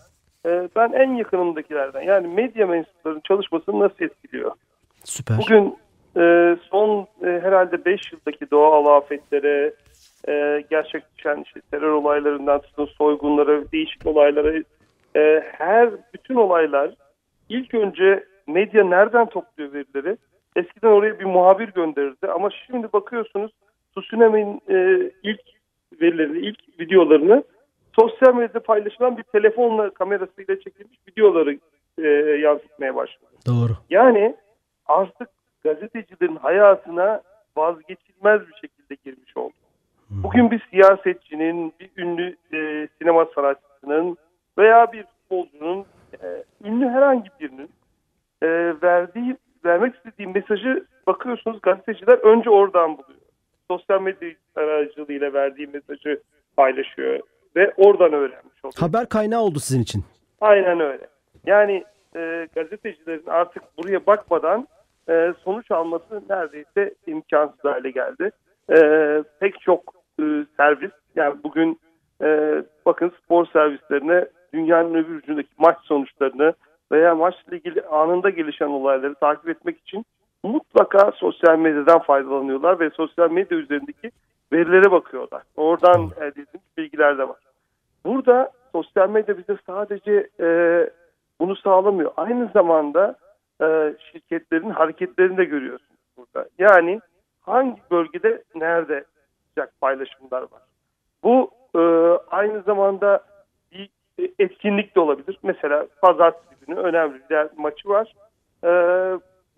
E, 0.45 0.69
ben 0.75 0.91
en 0.91 1.15
yakınımdakilerden 1.15 2.01
yani 2.01 2.27
medya 2.27 2.67
mensuplarının 2.67 3.21
çalışmasını 3.27 3.79
nasıl 3.79 4.05
etkiliyor? 4.05 4.51
Süper. 5.03 5.37
Bugün 5.37 5.75
e, 6.17 6.57
son 6.71 7.07
e, 7.23 7.27
herhalde 7.43 7.85
5 7.85 8.11
yıldaki 8.11 8.51
doğal 8.51 8.97
afetlere, 8.97 9.73
e, 10.27 10.63
gerçekleşen 10.69 11.43
işte 11.45 11.61
terör 11.71 11.91
olaylarından 11.91 12.61
tutun 12.61 12.85
soygunlara, 12.85 13.71
değişik 13.71 14.05
olaylara, 14.05 14.53
e, 15.15 15.43
her 15.57 15.89
bütün 16.13 16.35
olaylar 16.35 16.91
ilk 17.49 17.73
önce 17.73 18.30
medya 18.47 18.83
nereden 18.83 19.29
topluyor 19.29 19.73
verileri? 19.73 20.17
Eskiden 20.55 20.87
oraya 20.87 21.19
bir 21.19 21.25
muhabir 21.25 21.67
gönderirdi 21.67 22.27
ama 22.27 22.49
şimdi 22.49 22.93
bakıyorsunuz 22.93 23.51
Tsunami'nin 23.97 24.61
e, 24.69 25.11
ilk 25.23 25.41
verilerini, 26.01 26.37
ilk 26.37 26.79
videolarını 26.79 27.43
sosyal 27.95 28.35
medyada 28.35 28.59
paylaşılan 28.59 29.17
bir 29.17 29.23
telefonla 29.23 29.89
kamerasıyla 29.89 30.59
çekilmiş 30.59 30.99
videoları 31.09 31.59
e, 31.97 32.07
yansıtmaya 32.41 32.95
başladı. 32.95 33.31
Doğru. 33.47 33.71
Yani 33.89 34.35
artık 34.85 35.29
gazetecilerin 35.63 36.35
hayatına 36.35 37.21
vazgeçilmez 37.57 38.41
bir 38.47 38.53
şekilde 38.53 38.95
girmiş 39.05 39.37
oldu. 39.37 39.53
Bugün 40.09 40.51
bir 40.51 40.67
siyasetçinin, 40.69 41.73
bir 41.79 41.89
ünlü 41.97 42.35
e, 42.53 42.87
sinema 42.97 43.25
sanatçısının 43.35 44.17
veya 44.57 44.91
bir 44.91 45.03
futbolcunun, 45.03 45.85
e, 46.23 46.43
ünlü 46.63 46.89
herhangi 46.89 47.29
birinin 47.39 47.69
e, 48.41 48.47
verdiği, 48.83 49.37
vermek 49.65 49.95
istediği 49.95 50.27
mesajı 50.41 50.85
bakıyorsunuz 51.07 51.61
gazeteciler 51.61 52.17
önce 52.17 52.49
oradan 52.49 52.97
buluyor. 52.97 53.21
Sosyal 53.71 54.01
medya 54.01 54.29
aracılığıyla 54.55 55.33
verdiği 55.33 55.67
mesajı 55.67 56.21
paylaşıyor 56.57 57.19
ve 57.55 57.73
oradan 57.77 58.13
öğrenmiş 58.13 58.65
oluyor. 58.65 58.73
Haber 58.79 59.09
kaynağı 59.09 59.41
oldu 59.41 59.59
sizin 59.59 59.81
için. 59.81 60.03
Aynen 60.41 60.79
öyle. 60.79 61.07
Yani 61.45 61.83
e, 62.15 62.47
gazetecilerin 62.55 63.23
artık 63.27 63.63
buraya 63.77 64.05
bakmadan 64.05 64.67
e, 65.09 65.33
sonuç 65.43 65.71
alması 65.71 66.21
neredeyse 66.29 66.95
imkansız 67.07 67.63
hale 67.63 67.91
geldi. 67.91 68.31
E, 68.71 68.77
pek 69.39 69.61
çok 69.61 69.93
e, 70.19 70.23
servis 70.57 70.91
yani 71.15 71.35
bugün 71.43 71.79
e, 72.23 72.61
bakın 72.85 73.11
spor 73.23 73.45
servislerine 73.45 74.25
dünyanın 74.53 74.93
öbür 74.93 75.15
ucundaki 75.15 75.49
maç 75.57 75.77
sonuçlarını 75.83 76.53
veya 76.91 77.15
maçla 77.15 77.55
ilgili 77.55 77.81
anında 77.81 78.29
gelişen 78.29 78.67
olayları 78.67 79.15
takip 79.15 79.49
etmek 79.49 79.79
için 79.79 80.05
mutlaka 80.43 81.11
sosyal 81.11 81.59
medyadan 81.59 81.99
faydalanıyorlar 81.99 82.79
ve 82.79 82.89
sosyal 82.89 83.31
medya 83.31 83.57
üzerindeki 83.57 84.11
verilere 84.53 84.91
bakıyorlar. 84.91 85.43
Oradan 85.55 86.09
elde 86.17 86.27
edilmiş 86.27 86.77
bilgiler 86.77 87.17
de 87.17 87.29
var. 87.29 87.39
Burada 88.05 88.51
sosyal 88.71 89.09
medya 89.09 89.37
bize 89.37 89.57
sadece 89.65 90.29
e, 90.39 90.47
bunu 91.39 91.55
sağlamıyor. 91.55 92.11
Aynı 92.17 92.49
zamanda 92.53 93.15
e, 93.61 93.95
şirketlerin 94.11 94.69
hareketlerini 94.69 95.37
de 95.37 95.45
görüyorsunuz 95.45 95.99
burada. 96.17 96.49
Yani 96.59 97.01
hangi 97.41 97.81
bölgede 97.91 98.43
nerede 98.55 99.05
sıcak 99.49 99.81
paylaşımlar 99.81 100.41
var. 100.41 100.61
Bu 101.23 101.51
e, 101.75 101.79
aynı 102.31 102.61
zamanda 102.61 103.23
bir 103.71 103.89
etkinlik 104.39 104.95
de 104.95 104.99
olabilir. 104.99 105.37
Mesela 105.43 105.87
pazartesi 106.01 106.65
günü 106.65 106.79
önemli 106.79 107.21
bir 107.29 107.47
maçı 107.57 107.89
var. 107.89 108.13
E, 108.63 108.69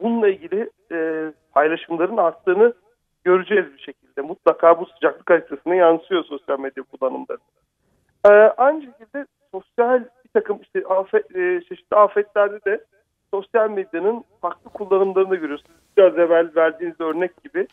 bununla 0.01 0.27
ilgili 0.29 0.69
e, 0.91 1.31
paylaşımların 1.53 2.17
arttığını 2.17 2.73
göreceğiz 3.23 3.65
bir 3.73 3.81
şekilde. 3.81 4.21
Mutlaka 4.21 4.79
bu 4.79 4.85
sıcaklık 4.85 5.29
haritasına 5.29 5.75
yansıyor 5.75 6.23
sosyal 6.23 6.59
medya 6.59 6.83
kullanımları. 6.83 7.39
E, 8.25 8.29
aynı 8.57 8.81
şekilde 8.81 9.25
sosyal 9.51 9.99
bir 9.99 10.29
takım 10.33 10.59
işte 10.61 10.83
afet, 10.89 11.35
e, 11.35 11.61
çeşitli 11.69 11.97
afetlerde 11.97 12.65
de 12.65 12.83
sosyal 13.31 13.69
medyanın 13.69 14.23
farklı 14.41 14.69
kullanımlarını 14.69 15.29
da 15.29 15.35
görüyorsunuz. 15.35 15.79
Biraz 15.97 16.17
evvel 16.17 16.49
verdiğiniz 16.55 17.01
örnek 17.01 17.43
gibi 17.43 17.67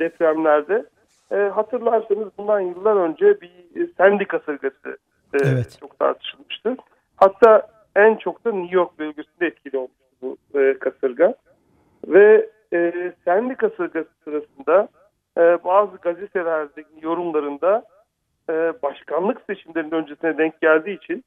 depremlerde. 0.00 0.84
E, 1.30 1.36
hatırlarsanız 1.36 2.28
bundan 2.38 2.60
yıllar 2.60 2.96
önce 2.96 3.40
bir 3.40 3.50
Sandy 3.98 4.24
kasırgası 4.24 4.98
e, 5.34 5.38
evet. 5.44 5.76
çok 5.80 5.98
tartışılmıştı. 5.98 6.76
Hatta 7.16 7.68
en 7.96 8.16
çok 8.16 8.44
da 8.44 8.52
New 8.52 8.76
York 8.76 8.98
bölgesinde 8.98 9.46
etkili 9.46 9.78
olmuştu 9.78 10.02
bu 10.22 10.36
e, 10.58 10.78
kasırga. 10.78 11.34
Ve 12.06 12.50
e, 12.72 13.12
Sırasında 14.24 14.88
e, 15.38 15.64
bazı 15.64 15.96
gazetelerdeki 15.96 16.90
yorumlarında 17.02 17.84
e, 18.50 18.52
başkanlık 18.82 19.42
seçimlerinin 19.46 19.92
öncesine 19.92 20.38
denk 20.38 20.60
geldiği 20.60 20.96
için 20.96 21.24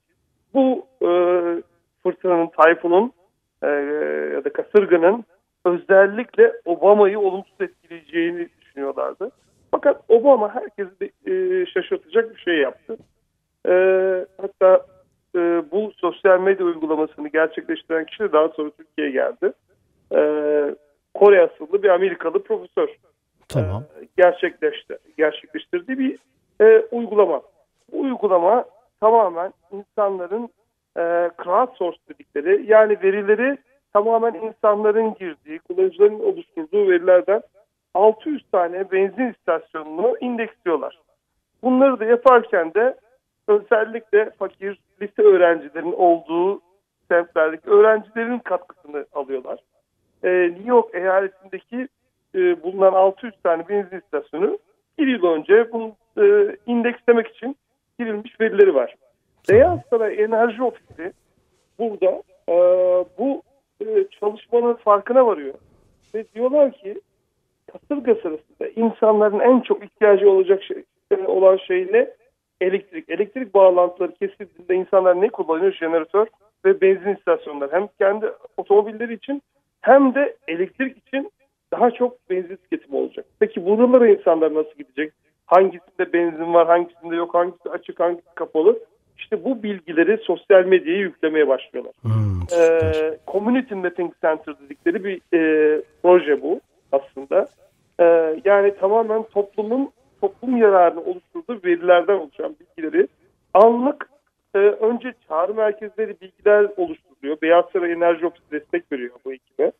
bu 0.54 0.88
e, 1.02 1.10
fırtınanın, 2.04 2.48
tayfunun 2.48 3.14
e, 3.64 3.68
ya 4.34 4.44
da 4.46 4.54
kasırganın 4.54 5.26
özellikle 5.66 6.54
Obama'yı 6.66 7.20
olumsuz 7.20 7.62
etkileyeceğini 7.62 8.50
düşünüyorlardı. 8.62 9.32
Fakat 9.72 10.02
Obama 10.10 10.56
herkesi 10.56 11.12
e, 11.26 11.66
şaşırtacak 11.66 12.36
bir 12.36 12.42
şey 12.42 12.58
yaptı. 12.58 12.98
E, 13.68 13.74
hatta 14.42 14.86
e, 15.36 15.64
bu 15.72 15.92
sosyal 15.98 16.40
medya 16.40 16.66
uygulamasını 16.66 17.28
gerçekleştiren 17.28 18.06
kişi 18.06 18.24
de 18.24 18.34
daha 18.34 18.50
sonra 18.50 18.70
Türkiye'ye 18.70 19.14
geldi. 19.14 19.54
E, 20.16 20.20
Kore 21.14 21.36
bir 21.86 21.90
Amerikalı 21.90 22.44
profesör. 22.44 22.90
Tamam. 23.48 23.84
E, 24.02 24.08
gerçekleşti, 24.18 24.98
gerçekleştirdiği 25.18 26.00
bir 26.00 26.20
e, 26.62 26.86
uygulama. 26.92 27.42
Bu 27.92 28.02
uygulama 28.02 28.66
tamamen 29.00 29.54
insanların 29.72 30.50
e, 30.98 31.32
crowdsource 31.44 32.00
dedikleri 32.10 32.72
yani 32.72 32.98
verileri 33.04 33.58
tamamen 33.94 34.34
insanların 34.34 35.14
girdiği, 35.14 35.60
kullanıcıların 35.60 36.20
oluşturduğu 36.20 36.90
verilerden 36.90 37.42
600 37.94 38.46
tane 38.52 38.92
benzin 38.92 39.34
istasyonunu 39.34 40.16
indeksliyorlar. 40.22 41.00
Bunları 41.64 42.00
da 42.00 42.06
yaparken 42.06 42.74
de 42.74 42.96
özellikle 43.48 44.30
fakir 44.30 44.80
lise 45.02 45.22
öğrencilerin 45.22 45.94
olduğu 45.94 46.62
semtlerdeki 47.12 47.70
öğrencilerin 47.70 48.40
katkısını 48.40 49.06
alıyorlar. 49.14 49.60
Ee, 50.24 50.30
New 50.30 50.70
York 50.70 50.96
eyaletindeki 50.96 51.88
e, 52.36 52.64
bulunan 52.64 52.94
600 52.94 53.34
tane 53.44 53.70
benzin 53.70 53.98
istasyonu 53.98 54.60
bir 54.98 55.08
yıl 55.08 55.24
önce 55.24 55.72
bunu 55.72 55.96
e, 56.18 56.56
indekslemek 56.66 57.28
için 57.28 57.56
girilmiş 58.00 58.40
verileri 58.42 58.76
var. 58.76 58.96
Beyaz 59.50 59.80
Saray 59.90 60.24
Enerji 60.24 60.64
Ofisi 60.64 61.14
burada 61.80 62.24
e, 62.50 62.56
bu 63.18 63.42
e, 63.82 64.06
çalışmanın 64.20 64.74
farkına 64.74 65.28
varıyor. 65.28 65.54
Ve 66.16 66.26
diyorlar 66.36 66.72
ki 66.72 67.02
kasırga 67.72 68.16
sırasında 68.16 68.68
insanların 68.76 69.40
en 69.40 69.60
çok 69.60 69.84
ihtiyacı 69.84 70.30
olacak 70.30 70.64
şey, 70.64 70.84
e, 71.12 71.28
olan 71.28 71.58
şey 71.58 71.88
ne? 71.92 72.10
Elektrik. 72.62 73.10
Elektrik 73.10 73.54
bağlantıları 73.54 74.12
kesildiğinde 74.12 74.76
insanlar 74.76 75.22
ne 75.22 75.30
kullanıyor? 75.30 75.72
Jeneratör 75.72 76.28
ve 76.66 76.82
benzin 76.82 77.16
istasyonları. 77.16 77.72
Hem 77.72 77.88
kendi 78.00 78.32
otomobilleri 78.58 79.14
için 79.14 79.42
hem 79.86 80.16
de 80.16 80.36
elektrik 80.48 80.98
için 80.98 81.32
daha 81.72 81.92
çok 81.92 82.30
benzin 82.30 82.56
tüketimi 82.56 82.98
olacak. 82.98 83.26
Peki 83.40 83.66
buralara 83.66 84.08
insanlar 84.08 84.54
nasıl 84.54 84.74
gidecek? 84.78 85.14
Hangisinde 85.46 86.14
benzin 86.14 86.54
var, 86.54 86.68
hangisinde 86.68 87.16
yok, 87.16 87.34
hangisi 87.34 87.70
açık, 87.70 88.00
hangisi 88.00 88.36
kapalı? 88.36 88.80
İşte 89.18 89.44
bu 89.44 89.64
bilgileri 89.64 90.18
sosyal 90.24 90.66
medyaya 90.66 91.00
yüklemeye 91.00 91.48
başlıyorlar. 91.48 91.94
Hmm, 92.02 92.42
ee, 92.60 93.18
Community 93.28 93.74
Mapping 93.74 94.14
Center 94.22 94.56
dedikleri 94.60 95.04
bir 95.04 95.22
e, 95.34 95.82
proje 96.04 96.42
bu 96.42 96.62
aslında. 96.92 97.48
Ee, 98.00 98.36
yani 98.46 98.76
tamamen 98.80 99.24
toplumun 99.24 99.92
toplum 100.22 100.58
yararını 100.58 101.02
oluşturduğu 101.02 101.66
verilerden 101.66 102.14
oluşan 102.14 102.56
bilgileri 102.60 103.08
anlık 103.54 104.10
e, 104.56 104.58
önce 104.58 105.14
çağrı 105.28 105.54
merkezleri 105.54 106.16
bilgiler 106.22 106.68
oluşturuyor. 106.78 107.38
Beyaz 107.42 107.66
Saray 107.74 107.92
Enerji 107.92 108.26
Ofisi 108.26 108.52
destek 108.52 108.92
veriyor 108.92 109.12
bu 109.26 109.34
ekibe. 109.34 109.72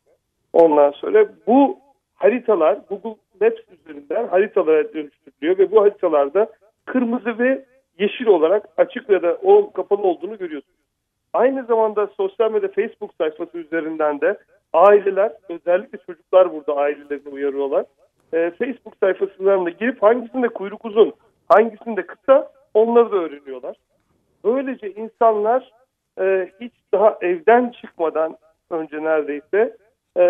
Ondan 0.52 0.90
sonra 0.90 1.26
bu 1.46 1.78
haritalar 2.14 2.78
Google 2.88 3.20
Maps 3.40 3.60
üzerinden 3.70 4.28
haritalara 4.28 4.94
dönüştürülüyor 4.94 5.58
ve 5.58 5.70
bu 5.70 5.82
haritalarda 5.82 6.50
kırmızı 6.84 7.38
ve 7.38 7.64
yeşil 7.98 8.26
olarak 8.26 8.68
açık 8.76 9.10
ya 9.10 9.22
da 9.22 9.38
o 9.42 9.72
kapalı 9.72 10.02
olduğunu 10.02 10.38
görüyorsunuz. 10.38 10.76
Aynı 11.32 11.64
zamanda 11.64 12.06
sosyal 12.06 12.52
medya 12.52 12.68
Facebook 12.68 13.10
sayfası 13.18 13.58
üzerinden 13.58 14.20
de 14.20 14.38
aileler 14.72 15.32
özellikle 15.48 15.98
çocuklar 15.98 16.52
burada 16.52 16.76
ailelerini 16.76 17.28
uyarıyorlar. 17.28 17.84
Ee, 18.34 18.52
Facebook 18.58 18.96
sayfasından 19.00 19.66
da 19.66 19.70
girip 19.70 20.02
hangisinde 20.02 20.48
kuyruk 20.48 20.84
uzun 20.84 21.12
hangisinde 21.48 22.06
kısa 22.06 22.52
onları 22.74 23.12
da 23.12 23.16
öğreniyorlar. 23.16 23.76
Böylece 24.44 24.92
insanlar 24.92 25.72
e, 26.20 26.50
hiç 26.60 26.72
daha 26.92 27.18
evden 27.20 27.70
çıkmadan 27.80 28.36
önce 28.70 29.04
neredeyse 29.04 29.76
e, 30.16 30.24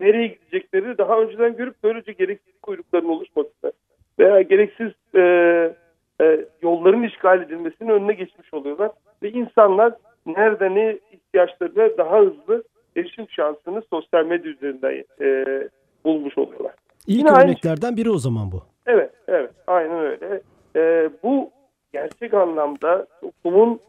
nereye 0.00 0.26
gidecekleri 0.26 0.98
daha 0.98 1.20
önceden 1.20 1.56
görüp 1.56 1.74
böylece 1.82 2.12
gereksiz 2.12 2.60
kuyrukların 2.62 3.08
oluşmasını 3.08 3.72
veya 4.18 4.42
gereksiz 4.42 4.92
e, 5.14 5.20
e, 6.20 6.44
yolların 6.62 7.02
işgal 7.02 7.42
edilmesinin 7.42 7.88
önüne 7.88 8.12
geçmiş 8.12 8.54
oluyorlar. 8.54 8.90
Ve 9.22 9.30
insanlar 9.30 9.92
nerede 10.26 10.74
ne 10.74 10.98
ihtiyaçlarına 11.12 11.98
daha 11.98 12.18
hızlı 12.18 12.62
erişim 12.96 13.26
şansını 13.30 13.82
sosyal 13.90 14.26
medya 14.26 14.50
üzerinden 14.50 15.04
e, 15.20 15.44
bulmuş 16.04 16.38
oluyorlar. 16.38 16.72
İlk 17.06 17.18
Yine 17.18 17.30
örneklerden 17.30 17.86
aynı... 17.86 17.96
biri 17.96 18.10
o 18.10 18.18
zaman 18.18 18.52
bu. 18.52 18.62
Evet, 18.86 19.10
evet. 19.28 19.50
Aynen 19.66 20.00
öyle. 20.00 20.40
E, 20.76 21.10
bu 21.22 21.50
gerçek 21.92 22.34
anlamda 22.34 23.06
toplumun 23.20 23.80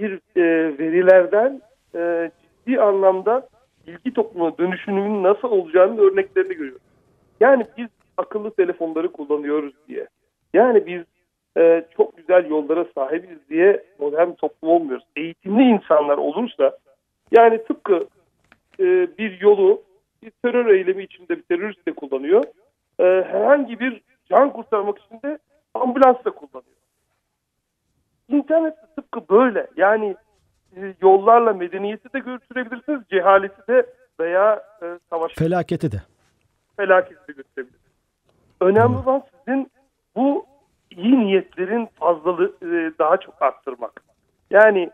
bir 0.00 0.12
e, 0.36 0.42
verilerden 0.78 1.60
e, 1.94 2.30
ciddi 2.40 2.80
anlamda 2.80 3.48
bilgi 3.86 4.14
toplumuna 4.14 4.58
dönüşümünün 4.58 5.22
nasıl 5.22 5.50
olacağının 5.50 5.98
örneklerini 5.98 6.54
görüyoruz. 6.54 6.82
Yani 7.40 7.66
biz 7.76 7.88
akıllı 8.16 8.50
telefonları 8.50 9.12
kullanıyoruz 9.12 9.74
diye. 9.88 10.06
Yani 10.54 10.86
biz 10.86 11.02
e, 11.56 11.84
çok 11.96 12.16
güzel 12.16 12.50
yollara 12.50 12.84
sahibiz 12.94 13.48
diye 13.50 13.84
modern 13.98 14.32
toplum 14.32 14.70
olmuyoruz. 14.70 15.04
Eğitimli 15.16 15.62
insanlar 15.62 16.18
olursa 16.18 16.78
yani 17.32 17.64
tıpkı 17.64 18.06
e, 18.80 18.84
bir 19.18 19.40
yolu 19.40 19.82
bir 20.22 20.32
terör 20.42 20.66
eylemi 20.66 21.02
içinde 21.02 21.36
bir 21.36 21.42
terörist 21.42 21.86
de 21.86 21.92
kullanıyor. 21.92 22.44
E, 23.00 23.04
herhangi 23.04 23.80
bir 23.80 24.00
can 24.30 24.52
kurtarmak 24.52 24.98
için 24.98 25.20
de 25.24 25.38
ambulans 25.74 26.24
da 26.24 26.30
kullanıyor. 26.30 26.47
İnternet 28.28 28.76
de 28.76 28.86
tıpkı 28.96 29.28
böyle. 29.30 29.66
Yani 29.76 30.16
e, 30.76 30.94
yollarla 31.02 31.52
medeniyeti 31.52 32.12
de 32.12 32.18
götürebilirsiniz, 32.18 33.00
cehaleti 33.10 33.68
de 33.68 33.86
veya 34.20 34.62
e, 34.82 34.98
savaş. 35.10 35.34
Felaketi 35.34 35.92
de. 35.92 36.02
Felaketi 36.76 37.28
de 37.28 37.32
götürebilirsiniz. 37.32 37.92
Önemli 38.60 38.88
hmm. 38.88 39.06
olan 39.06 39.22
sizin 39.38 39.70
bu 40.16 40.46
iyi 40.90 41.18
niyetlerin 41.20 41.86
fazlalığı 41.86 42.52
e, 42.62 42.92
daha 42.98 43.16
çok 43.16 43.42
arttırmak. 43.42 44.02
Yani 44.50 44.90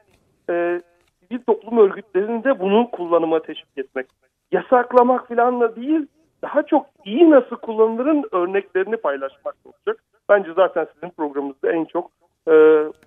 e, 0.50 0.80
sivil 1.20 1.42
toplum 1.42 1.78
örgütlerini 1.78 2.44
de 2.44 2.60
bunu 2.60 2.90
kullanıma 2.90 3.42
teşvik 3.42 3.78
etmek. 3.78 4.06
Yasaklamak 4.52 5.28
falan 5.28 5.60
da 5.60 5.76
değil, 5.76 6.06
daha 6.42 6.62
çok 6.62 6.86
iyi 7.04 7.30
nasıl 7.30 7.56
kullanılırın 7.56 8.24
örneklerini 8.32 8.96
paylaşmak 8.96 9.54
olacak. 9.64 10.04
Bence 10.28 10.52
zaten 10.56 10.86
sizin 10.94 11.10
programınızda 11.10 11.72
en 11.72 11.84
çok 11.84 12.10
e, 12.48 12.52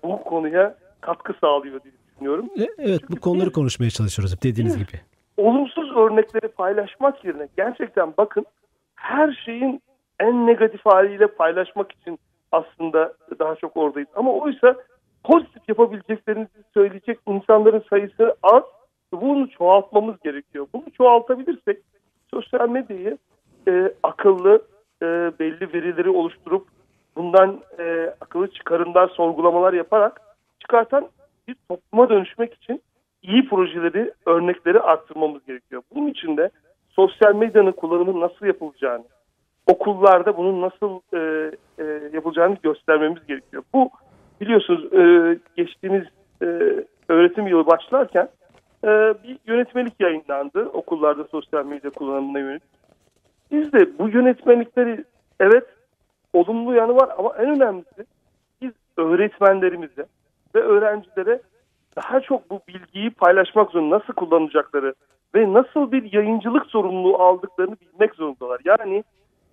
bu 0.02 0.24
konuya 0.24 0.74
katkı 1.00 1.34
sağlıyor 1.40 1.80
diye 1.84 1.94
düşünüyorum. 2.12 2.46
E, 2.58 2.66
evet 2.78 3.00
Çünkü 3.00 3.16
bu 3.16 3.20
konuları 3.20 3.48
bir, 3.48 3.52
konuşmaya 3.52 3.90
çalışıyoruz 3.90 4.42
dediğiniz 4.42 4.78
gibi. 4.78 5.00
Olumsuz 5.36 5.96
örnekleri 5.96 6.48
paylaşmak 6.48 7.24
yerine 7.24 7.48
gerçekten 7.56 8.14
bakın 8.18 8.46
her 8.94 9.42
şeyin 9.44 9.82
en 10.20 10.46
negatif 10.46 10.86
haliyle 10.86 11.26
paylaşmak 11.26 11.92
için 11.92 12.18
aslında 12.52 13.14
daha 13.38 13.56
çok 13.56 13.76
oradayız. 13.76 14.08
Ama 14.14 14.32
oysa 14.32 14.76
pozitif 15.24 15.68
yapabileceklerinizi 15.68 16.62
söyleyecek 16.74 17.18
insanların 17.28 17.84
sayısı 17.90 18.36
az. 18.42 18.62
Bunu 19.12 19.50
çoğaltmamız 19.50 20.20
gerekiyor. 20.24 20.66
Bunu 20.72 20.84
çoğaltabilirsek 20.96 21.78
sosyal 22.30 22.68
medyayı 22.68 23.18
e, 23.68 23.92
akıllı 24.02 24.62
e, 25.02 25.06
belli 25.38 25.72
verileri 25.72 26.10
oluşturup 26.10 26.66
bundan 27.18 27.60
e, 27.78 28.14
akıllı 28.20 28.50
çıkarımlar, 28.50 29.08
sorgulamalar 29.08 29.72
yaparak 29.72 30.20
çıkartan 30.60 31.08
bir 31.48 31.56
topluma 31.68 32.08
dönüşmek 32.08 32.54
için 32.54 32.82
iyi 33.22 33.48
projeleri, 33.48 34.12
örnekleri 34.26 34.80
arttırmamız 34.80 35.46
gerekiyor. 35.46 35.82
Bunun 35.94 36.06
için 36.06 36.36
de 36.36 36.50
sosyal 36.90 37.34
medyanın 37.34 37.72
kullanımı 37.72 38.20
nasıl 38.20 38.46
yapılacağını, 38.46 39.04
okullarda 39.66 40.36
bunun 40.36 40.60
nasıl 40.60 41.00
e, 41.14 41.50
e, 41.78 41.84
yapılacağını 42.12 42.56
göstermemiz 42.62 43.26
gerekiyor. 43.26 43.62
Bu 43.74 43.90
biliyorsunuz 44.40 44.92
e, 44.92 45.38
geçtiğimiz 45.56 46.04
e, 46.42 46.46
öğretim 47.08 47.46
yılı 47.46 47.66
başlarken 47.66 48.28
e, 48.84 48.88
bir 49.24 49.38
yönetmelik 49.46 50.00
yayınlandı 50.00 50.68
okullarda 50.68 51.24
sosyal 51.24 51.66
medya 51.66 51.90
kullanımına 51.90 52.38
yönelik. 52.38 52.62
Biz 53.50 53.72
de 53.72 53.98
bu 53.98 54.08
yönetmelikleri 54.08 55.04
evet 55.40 55.64
olumlu 56.32 56.74
yanı 56.74 56.96
var 56.96 57.10
ama 57.18 57.34
en 57.38 57.56
önemlisi 57.56 58.06
biz 58.62 58.72
öğretmenlerimize 58.96 60.06
ve 60.54 60.60
öğrencilere 60.60 61.40
daha 61.96 62.20
çok 62.20 62.50
bu 62.50 62.60
bilgiyi 62.68 63.10
paylaşmak 63.10 63.70
zorunda 63.70 63.98
nasıl 63.98 64.12
kullanacakları 64.12 64.94
ve 65.34 65.52
nasıl 65.52 65.92
bir 65.92 66.12
yayıncılık 66.12 66.66
sorumluluğu 66.66 67.18
aldıklarını 67.22 67.76
bilmek 67.80 68.14
zorundalar. 68.14 68.60
Yani 68.64 69.04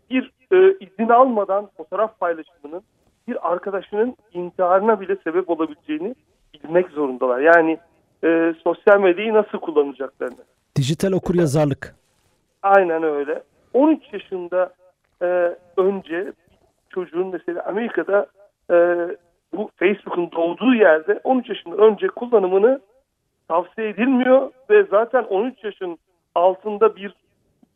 bir 0.10 0.32
e, 0.51 0.77
izin 0.79 1.10
almadan 1.10 1.70
fotoğraf 1.77 2.20
paylaşımının 2.20 2.82
bir 3.27 3.51
arkadaşının 3.51 4.15
intiharına 4.34 5.01
bile 5.01 5.15
sebep 5.24 5.50
olabileceğini 5.50 6.15
bilmek 6.53 6.89
zorundalar. 6.89 7.39
Yani 7.39 7.79
e, 8.24 8.53
sosyal 8.63 9.00
medyayı 9.00 9.34
nasıl 9.34 9.58
kullanacaklarını. 9.58 10.44
Dijital 10.75 11.12
okur 11.12 11.36
yazarlık. 11.36 11.96
Aynen 12.63 13.03
öyle. 13.03 13.44
13 13.74 14.13
yaşında 14.13 14.74
e, 15.22 15.55
önce 15.77 16.34
çocuğun 16.96 17.28
mesela 17.28 17.64
Amerika'da 17.66 18.28
e, 18.72 18.75
bu 19.54 19.70
Facebook'un 19.75 20.32
doğduğu 20.32 20.74
yerde 20.74 21.20
13 21.24 21.50
yaşında 21.50 21.75
önce 21.75 22.08
kullanımını 22.08 22.82
tavsiye 23.48 23.90
edilmiyor 23.90 24.52
ve 24.70 24.84
zaten 24.84 25.24
13 25.24 25.64
yaşın 25.64 25.98
altında 26.36 26.96
bir 26.96 27.16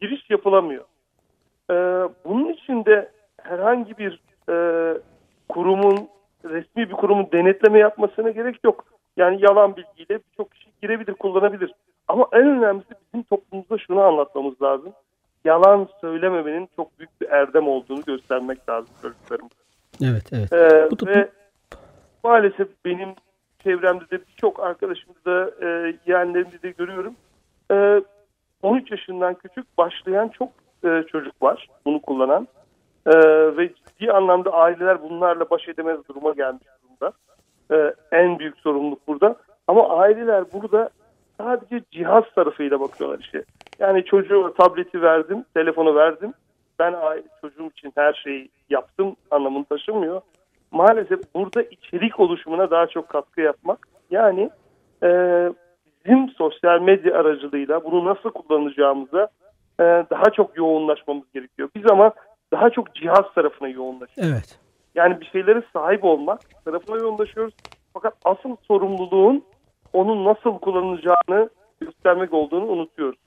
giriş 0.01 0.29
yapılamıyor. 0.29 0.85
Ee, 1.71 1.73
bunun 2.25 2.49
için 2.49 2.85
de 2.85 3.11
herhangi 3.43 3.97
bir 3.97 4.21
e, 4.49 4.53
kurumun, 5.49 6.09
resmi 6.45 6.89
bir 6.89 6.93
kurumun 6.93 7.27
denetleme 7.31 7.79
yapmasına 7.79 8.29
gerek 8.29 8.59
yok. 8.63 8.85
Yani 9.17 9.37
yalan 9.41 9.75
bilgiyle 9.75 10.19
birçok 10.31 10.51
kişi 10.51 10.69
girebilir, 10.81 11.13
kullanabilir. 11.13 11.73
Ama 12.07 12.27
en 12.33 12.47
önemlisi 12.47 12.89
bizim 13.05 13.23
toplumumuzda 13.23 13.77
şunu 13.77 14.01
anlatmamız 14.01 14.61
lazım. 14.61 14.93
Yalan 15.45 15.87
söylememenin 16.01 16.69
çok 16.75 16.99
büyük 16.99 17.21
bir 17.21 17.29
erdem 17.29 17.67
olduğunu 17.67 18.01
göstermek 18.01 18.69
lazım 18.69 18.89
çocuklarımıza. 19.01 19.55
Evet, 20.03 20.33
evet. 20.33 20.53
Ee, 20.53 20.89
Bu 20.91 21.07
ve 21.07 21.29
maalesef 22.23 22.67
benim 22.85 23.09
çevremde 23.63 24.09
de 24.11 24.19
birçok 24.27 24.59
arkadaşımda 24.59 25.51
e, 25.61 25.95
yeğenlerimde 26.05 26.61
de 26.61 26.71
görüyorum. 26.71 27.15
E, 27.71 28.01
13 28.61 28.91
yaşından 28.91 29.33
küçük 29.33 29.77
başlayan 29.77 30.27
çok 30.27 30.49
e, 30.83 31.03
çocuk 31.11 31.41
var 31.41 31.67
bunu 31.85 32.01
kullanan. 32.01 32.47
E, 33.05 33.11
ve 33.57 33.69
ciddi 33.73 34.11
anlamda 34.11 34.53
aileler 34.53 35.01
bunlarla 35.01 35.49
baş 35.49 35.67
edemez 35.67 35.99
duruma 36.09 36.31
gelmiş 36.31 36.67
durumda. 36.83 37.13
E, 37.71 37.93
en 38.17 38.39
büyük 38.39 38.57
sorumluluk 38.57 39.07
burada. 39.07 39.35
Ama 39.67 39.89
aileler 39.89 40.51
burada 40.53 40.89
sadece 41.37 41.81
cihaz 41.91 42.23
tarafıyla 42.35 42.79
bakıyorlar 42.79 43.19
işte. 43.19 43.43
Yani 43.79 44.05
çocuğuma 44.05 44.53
tableti 44.53 45.01
verdim, 45.01 45.45
telefonu 45.53 45.95
verdim. 45.95 46.33
Ben 46.79 46.95
çocuğum 47.41 47.69
için 47.77 47.91
her 47.95 48.13
şeyi 48.13 48.49
yaptım 48.69 49.15
anlamını 49.31 49.65
taşımıyor 49.65 50.21
maalesef 50.71 51.19
burada 51.35 51.61
içerik 51.61 52.19
oluşumuna 52.19 52.71
daha 52.71 52.87
çok 52.87 53.09
katkı 53.09 53.41
yapmak. 53.41 53.87
Yani 54.11 54.49
e, 55.03 55.09
bizim 56.05 56.29
sosyal 56.29 56.81
medya 56.81 57.19
aracılığıyla 57.19 57.83
bunu 57.83 58.05
nasıl 58.05 58.29
kullanacağımıza 58.29 59.27
e, 59.79 59.83
daha 59.83 60.23
çok 60.35 60.57
yoğunlaşmamız 60.57 61.31
gerekiyor. 61.33 61.69
Biz 61.75 61.91
ama 61.91 62.11
daha 62.51 62.69
çok 62.69 62.95
cihaz 62.95 63.33
tarafına 63.35 63.67
yoğunlaşıyoruz. 63.67 64.33
Evet. 64.33 64.59
Yani 64.95 65.21
bir 65.21 65.25
şeylere 65.25 65.63
sahip 65.73 66.03
olmak 66.03 66.39
tarafına 66.65 66.97
yoğunlaşıyoruz. 66.97 67.53
Fakat 67.93 68.13
asıl 68.25 68.55
sorumluluğun 68.67 69.43
onun 69.93 70.25
nasıl 70.25 70.59
kullanılacağını 70.59 71.49
göstermek 71.81 72.33
olduğunu 72.33 72.65
unutuyoruz. 72.65 73.19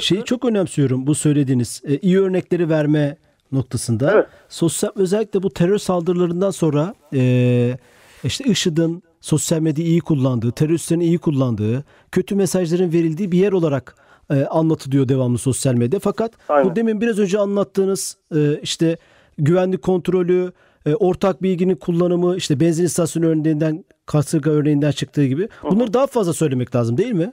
Şeyi 0.00 0.24
çok 0.24 0.44
önemsiyorum 0.44 1.06
bu 1.06 1.14
söylediğiniz 1.14 1.82
e, 1.84 1.98
iyi 1.98 2.20
örnekleri 2.20 2.68
verme 2.68 3.16
noktasında. 3.52 4.12
Evet. 4.12 4.26
Sosyal 4.48 4.90
özellikle 4.94 5.42
bu 5.42 5.50
terör 5.50 5.78
saldırılarından 5.78 6.50
sonra 6.50 6.94
e, 7.14 7.78
işte 8.24 8.44
IŞİD'in 8.44 9.02
sosyal 9.20 9.60
medyayı 9.60 9.90
iyi 9.90 10.00
kullandığı, 10.00 10.52
teröristlerin 10.52 11.00
iyi 11.00 11.18
kullandığı, 11.18 11.84
kötü 12.12 12.34
mesajların 12.34 12.92
verildiği 12.92 13.32
bir 13.32 13.38
yer 13.38 13.52
olarak 13.52 13.96
e, 14.30 14.44
anlatılıyor 14.44 15.08
devamlı 15.08 15.38
sosyal 15.38 15.74
medya. 15.74 16.00
Fakat 16.00 16.32
Aynen. 16.48 16.70
bu 16.70 16.76
demin 16.76 17.00
biraz 17.00 17.18
önce 17.18 17.38
anlattığınız 17.38 18.16
e, 18.34 18.60
işte 18.62 18.96
güvenlik 19.38 19.82
kontrolü, 19.82 20.52
e, 20.86 20.94
ortak 20.94 21.42
bilginin 21.42 21.76
kullanımı, 21.76 22.36
işte 22.36 22.60
benzin 22.60 22.84
istasyonu 22.84 23.26
örneğinden, 23.26 23.84
kasırga 24.06 24.50
örneğinden 24.50 24.90
çıktığı 24.90 25.26
gibi. 25.26 25.48
Bunları 25.62 25.94
daha 25.94 26.06
fazla 26.06 26.32
söylemek 26.32 26.76
lazım 26.76 26.98
değil 26.98 27.12
mi? 27.12 27.32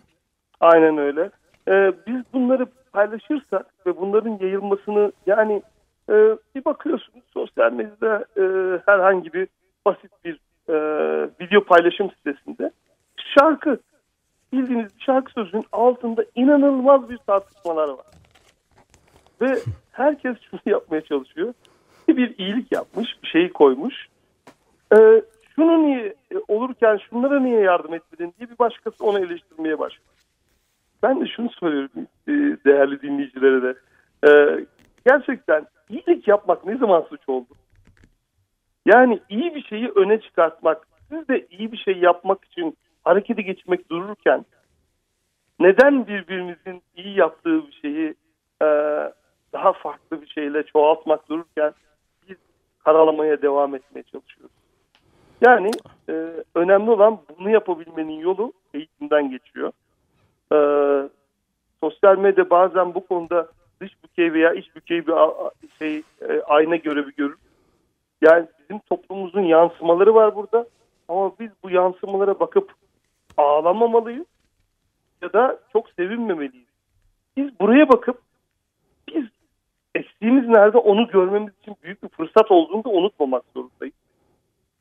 Aynen 0.64 0.98
öyle. 0.98 1.30
Ee, 1.68 1.94
biz 2.08 2.22
bunları 2.34 2.66
paylaşırsak 2.94 3.66
ve 3.86 3.98
bunların 3.98 4.38
yayılmasını 4.42 5.12
yani 5.26 5.62
e, 6.10 6.14
bir 6.56 6.66
bakıyorsunuz 6.66 7.26
sosyal 7.34 7.74
medyada 7.74 8.26
e, 8.38 8.44
herhangi 8.86 9.34
bir 9.34 9.48
basit 9.86 10.12
bir 10.26 10.40
e, 10.70 10.76
video 11.42 11.64
paylaşım 11.64 12.12
sitesinde 12.12 12.72
şarkı 13.40 13.80
bildiğiniz 14.54 14.92
şarkı 15.00 15.32
sözünün 15.32 15.66
altında 15.72 16.26
inanılmaz 16.36 17.10
bir 17.10 17.18
tartışmalar 17.18 17.90
var. 17.90 18.06
Ve 19.42 19.60
herkes 19.92 20.38
şunu 20.52 20.62
yapmaya 20.66 21.02
çalışıyor. 21.02 21.54
Bir 22.08 22.38
iyilik 22.38 22.72
yapmış, 22.72 23.24
bir 23.24 23.28
şeyi 23.28 23.54
koymuş. 23.54 24.08
Ee, 24.96 25.22
şunu 25.56 25.84
niye 25.84 26.14
e, 26.32 26.36
olurken 26.48 27.00
şunlara 27.10 27.40
niye 27.40 27.60
yardım 27.60 27.94
etmedin 27.94 28.34
diye 28.40 28.50
bir 28.50 28.60
başkası 28.60 29.06
onu 29.06 29.20
eleştirmeye 29.20 29.80
başlıyor. 29.80 30.13
Ben 31.04 31.22
de 31.22 31.28
şunu 31.28 31.50
söylüyorum 31.50 32.08
e, 32.28 32.32
değerli 32.66 33.02
dinleyicilere 33.02 33.62
de. 33.62 33.76
Ee, 34.28 34.66
gerçekten 35.06 35.66
iyilik 35.90 36.28
yapmak 36.28 36.66
ne 36.66 36.78
zaman 36.78 37.02
suç 37.10 37.30
oldu? 37.30 37.54
Yani 38.86 39.20
iyi 39.30 39.56
bir 39.56 39.64
şeyi 39.64 39.90
öne 39.96 40.22
çıkartmak, 40.22 40.88
siz 41.10 41.28
de 41.28 41.48
iyi 41.50 41.72
bir 41.72 41.78
şey 41.78 41.98
yapmak 41.98 42.46
için 42.46 42.78
harekete 43.04 43.42
geçmek 43.42 43.90
dururken 43.90 44.46
neden 45.60 46.08
birbirimizin 46.08 46.82
iyi 46.96 47.18
yaptığı 47.18 47.68
bir 47.68 47.72
şeyi 47.82 48.16
e, 48.62 48.68
daha 49.54 49.74
farklı 49.74 50.22
bir 50.22 50.28
şeyle 50.28 50.64
çoğaltmak 50.64 51.30
dururken 51.30 51.74
biz 52.30 52.38
karalamaya 52.84 53.42
devam 53.42 53.76
etmeye 53.76 54.04
çalışıyoruz? 54.04 54.56
Yani 55.42 55.72
e, 56.10 56.14
önemli 56.56 56.92
olan 56.92 57.20
bunu 57.40 57.50
yapabilmenin 57.50 58.20
yolu 58.20 58.54
eğitimden 58.74 59.30
geçiyor. 59.30 59.72
E, 60.54 60.58
sosyal 61.84 62.18
medya 62.18 62.50
bazen 62.50 62.96
bu 62.96 63.08
konuda 63.08 63.48
dış 63.82 64.04
bükey 64.04 64.34
veya 64.34 64.54
iç 64.54 64.76
bükey 64.76 65.08
bir 65.08 65.14
şey 65.80 66.02
e, 66.22 66.42
ayna 66.42 66.76
görevi 66.76 67.16
görür. 67.16 67.38
Yani 68.22 68.48
bizim 68.60 68.80
toplumumuzun 68.80 69.42
yansımaları 69.42 70.16
var 70.16 70.36
burada. 70.36 70.66
Ama 71.08 71.32
biz 71.40 71.50
bu 71.64 71.70
yansımalara 71.70 72.40
bakıp 72.40 72.74
ağlamamalıyız 73.38 74.26
ya 75.22 75.34
da 75.34 75.60
çok 75.74 75.90
sevinmemeliyiz. 75.90 76.68
Biz 77.38 77.60
buraya 77.60 77.90
bakıp 77.90 78.22
biz 79.08 79.26
eksiğimiz 79.96 80.48
nerede 80.48 80.78
onu 80.78 81.08
görmemiz 81.08 81.54
için 81.62 81.76
büyük 81.84 82.04
bir 82.04 82.10
fırsat 82.10 82.52
olduğunu 82.52 82.84
da 82.84 82.90
unutmamak 82.90 83.44
zorundayız. 83.56 83.96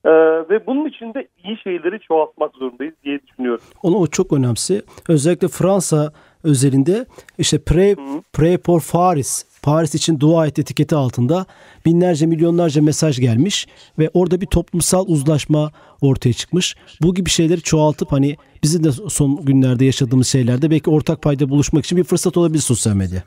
Ee, 0.05 0.11
ve 0.51 0.67
bunun 0.67 0.88
için 0.88 1.15
de 1.15 1.29
iyi 1.45 1.59
şeyleri 1.59 2.01
çoğaltmak 2.01 2.55
zorundayız 2.55 2.95
diye 3.05 3.21
düşünüyorum. 3.27 3.65
Onu 3.83 3.97
o 3.97 4.07
çok 4.07 4.33
önemsi. 4.33 4.83
Özellikle 5.09 5.49
Fransa 5.49 6.12
özelinde 6.45 7.07
işte 7.38 7.59
Pray, 7.65 7.95
Pray 8.33 8.59
for 8.59 8.83
Paris 8.93 9.53
Paris 9.62 9.95
için 9.95 10.21
dua 10.21 10.47
et 10.47 10.59
etiketi 10.59 10.95
altında 10.95 11.47
binlerce 11.87 12.27
milyonlarca 12.27 12.83
mesaj 12.83 13.21
gelmiş 13.21 13.67
ve 13.99 14.11
orada 14.15 14.41
bir 14.41 14.47
toplumsal 14.47 15.05
uzlaşma 15.09 15.71
ortaya 16.01 16.33
çıkmış. 16.33 16.77
Bu 17.03 17.15
gibi 17.15 17.31
şeyleri 17.31 17.62
çoğaltıp 17.62 18.12
hani 18.12 18.37
bizim 18.62 18.85
de 18.85 18.93
son 18.93 19.37
günlerde 19.37 19.85
yaşadığımız 19.85 20.27
şeylerde 20.27 20.71
belki 20.71 20.91
ortak 20.91 21.23
payda 21.23 21.49
buluşmak 21.49 21.85
için 21.85 21.99
bir 21.99 22.05
fırsat 22.05 22.37
olabilir 22.37 22.59
sosyal 22.59 22.97
medya. 22.97 23.21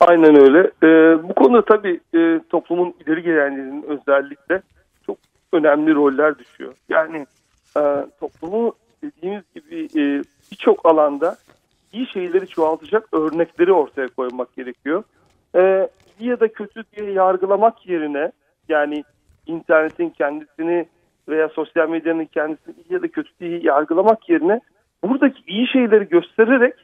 Aynen 0.00 0.40
öyle. 0.40 0.70
Ee, 0.82 1.22
bu 1.28 1.34
konuda 1.34 1.64
tabii 1.64 2.00
e, 2.14 2.40
toplumun 2.50 2.94
ileri 3.06 3.22
gelenlerinin 3.22 3.82
özellikle 3.82 4.62
önemli 5.54 5.94
roller 5.94 6.38
düşüyor. 6.38 6.74
Yani 6.88 7.26
e, 7.76 7.82
toplumu 8.20 8.74
dediğimiz 9.02 9.42
gibi 9.54 9.84
e, 9.84 10.22
birçok 10.52 10.86
alanda 10.86 11.36
iyi 11.92 12.06
şeyleri 12.06 12.48
çoğaltacak 12.48 13.08
örnekleri 13.14 13.72
ortaya 13.72 14.08
koymak 14.08 14.56
gerekiyor. 14.56 15.02
E, 15.56 15.88
iyi 16.20 16.30
ya 16.30 16.40
da 16.40 16.48
kötü 16.48 16.84
diye 16.96 17.10
yargılamak 17.10 17.86
yerine 17.86 18.32
yani 18.68 19.04
internetin 19.46 20.10
kendisini 20.10 20.86
veya 21.28 21.48
sosyal 21.48 21.88
medyanın 21.88 22.24
kendisini 22.24 22.74
iyi 22.74 22.92
ya 22.92 23.02
da 23.02 23.08
kötü 23.08 23.30
diye 23.40 23.60
yargılamak 23.62 24.28
yerine 24.28 24.60
buradaki 25.02 25.42
iyi 25.46 25.68
şeyleri 25.68 26.08
göstererek 26.08 26.74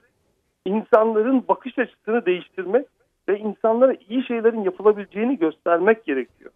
insanların 0.64 1.44
bakış 1.48 1.78
açısını 1.78 2.26
değiştirmek 2.26 2.86
ve 3.28 3.38
insanlara 3.38 3.94
iyi 4.08 4.26
şeylerin 4.26 4.62
yapılabileceğini 4.62 5.38
göstermek 5.38 6.04
gerekiyor. 6.04 6.50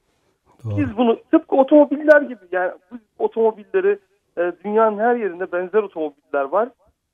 Doğru. 0.64 0.76
Biz 0.76 0.96
bunu 0.96 1.18
tıpkı 1.30 1.56
otomobiller 1.56 2.22
gibi 2.22 2.40
yani 2.52 2.72
bu 2.90 2.96
otomobilleri 3.18 3.98
e, 4.38 4.52
dünyanın 4.64 4.98
her 4.98 5.16
yerinde 5.16 5.52
benzer 5.52 5.82
otomobiller 5.82 6.44
var. 6.44 6.68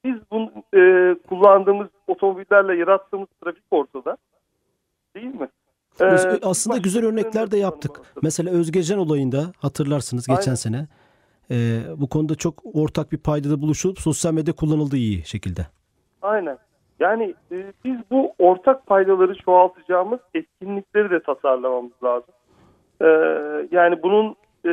Biz 0.04 0.16
bunu 0.30 0.52
e, 0.74 1.14
kullandığımız 1.28 1.88
otomobillerle 2.08 2.76
yarattığımız 2.76 3.28
trafik 3.44 3.64
ortada. 3.70 4.16
Değil 5.14 5.34
mi? 5.34 5.48
Ee, 6.00 6.38
Aslında 6.42 6.76
güzel 6.76 7.04
örnekler 7.06 7.50
de 7.50 7.58
yaptık. 7.58 8.00
Mesela 8.22 8.50
Özgecan 8.50 8.98
olayında 8.98 9.52
hatırlarsınız 9.58 10.26
geçen 10.26 10.42
Aynen. 10.42 10.54
sene. 10.54 10.86
E, 11.50 11.80
bu 11.96 12.08
konuda 12.08 12.34
çok 12.34 12.54
ortak 12.74 13.12
bir 13.12 13.18
paydada 13.18 13.62
buluşulup 13.62 13.98
sosyal 13.98 14.32
medya 14.32 14.54
kullanıldı 14.54 14.96
iyi 14.96 15.24
şekilde. 15.24 15.66
Aynen. 16.22 16.58
Yani 17.00 17.34
e, 17.52 17.72
biz 17.84 17.96
bu 18.10 18.32
ortak 18.38 18.86
paydaları 18.86 19.34
çoğaltacağımız 19.34 20.20
etkinlikleri 20.34 21.10
de 21.10 21.22
tasarlamamız 21.22 21.92
lazım. 22.04 22.34
E, 23.02 23.06
yani 23.70 24.02
bunun 24.02 24.36
e, 24.66 24.70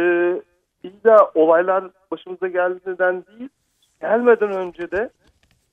illa 0.84 1.32
olaylar 1.36 1.84
başımıza 2.12 2.48
geldiğinden 2.48 3.24
değil, 3.26 3.50
gelmeden 4.02 4.52
önce 4.52 4.92
de 4.92 5.10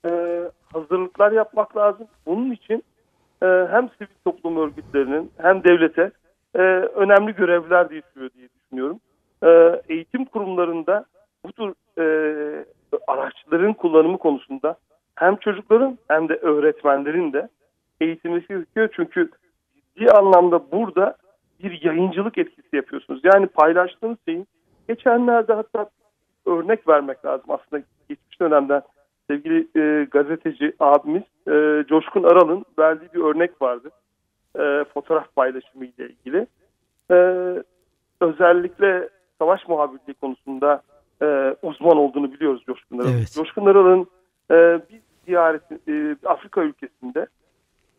e, 0.05 0.41
hazırlıklar 0.73 1.31
yapmak 1.31 1.77
lazım. 1.77 2.07
Bunun 2.25 2.51
için 2.51 2.83
e, 3.43 3.45
hem 3.45 3.89
sivil 3.89 4.15
toplum 4.25 4.57
örgütlerinin 4.57 5.31
hem 5.37 5.63
devlete 5.63 6.11
e, 6.55 6.59
önemli 6.95 7.35
görevler 7.35 7.89
düşüyor 7.89 8.29
diye 8.35 8.49
düşünüyorum. 8.49 8.99
E, 9.43 9.81
eğitim 9.89 10.25
kurumlarında 10.25 11.05
bu 11.45 11.51
tür 11.51 11.73
e, 11.97 12.65
araçların 13.07 13.73
kullanımı 13.73 14.17
konusunda 14.17 14.75
hem 15.15 15.35
çocukların 15.35 15.97
hem 16.07 16.29
de 16.29 16.33
öğretmenlerin 16.33 17.33
de 17.33 17.49
eğitilmesi 18.01 18.47
gerekiyor. 18.47 18.89
Çünkü 18.95 19.29
ciddi 19.75 20.11
anlamda 20.11 20.71
burada 20.71 21.17
bir 21.63 21.81
yayıncılık 21.83 22.37
etkisi 22.37 22.75
yapıyorsunuz. 22.75 23.21
Yani 23.23 23.47
paylaştığınız 23.47 24.17
şeyin 24.27 24.47
geçenlerde 24.89 25.53
hatta 25.53 25.89
örnek 26.45 26.87
vermek 26.87 27.25
lazım 27.25 27.45
aslında 27.51 27.83
geçmiş 28.09 28.39
dönemden 28.41 28.81
sevgili 29.29 29.67
e, 29.75 30.05
gazeteci 30.05 30.73
abimiz 30.79 31.23
e, 31.47 31.85
Coşkun 31.89 32.23
Aral'ın 32.23 32.65
verdiği 32.79 33.09
bir 33.13 33.23
örnek 33.23 33.61
vardı. 33.61 33.89
E, 34.59 34.85
fotoğraf 34.93 35.35
paylaşımı 35.35 35.85
ile 35.85 36.09
ilgili. 36.09 36.47
E, 37.11 37.15
özellikle 38.21 39.09
savaş 39.39 39.67
muhabirliği 39.67 40.13
konusunda 40.21 40.81
e, 41.21 41.55
uzman 41.61 41.97
olduğunu 41.97 42.33
biliyoruz 42.33 42.63
Coşkun 42.65 42.99
Aral'ın. 42.99 43.17
Evet. 43.17 43.31
Coşkun 43.35 43.65
Aral'ın 43.65 44.07
e, 44.51 44.55
bir 44.89 44.99
ziyaret 45.25 45.63
e, 45.87 46.15
Afrika 46.25 46.61
ülkesinde 46.61 47.27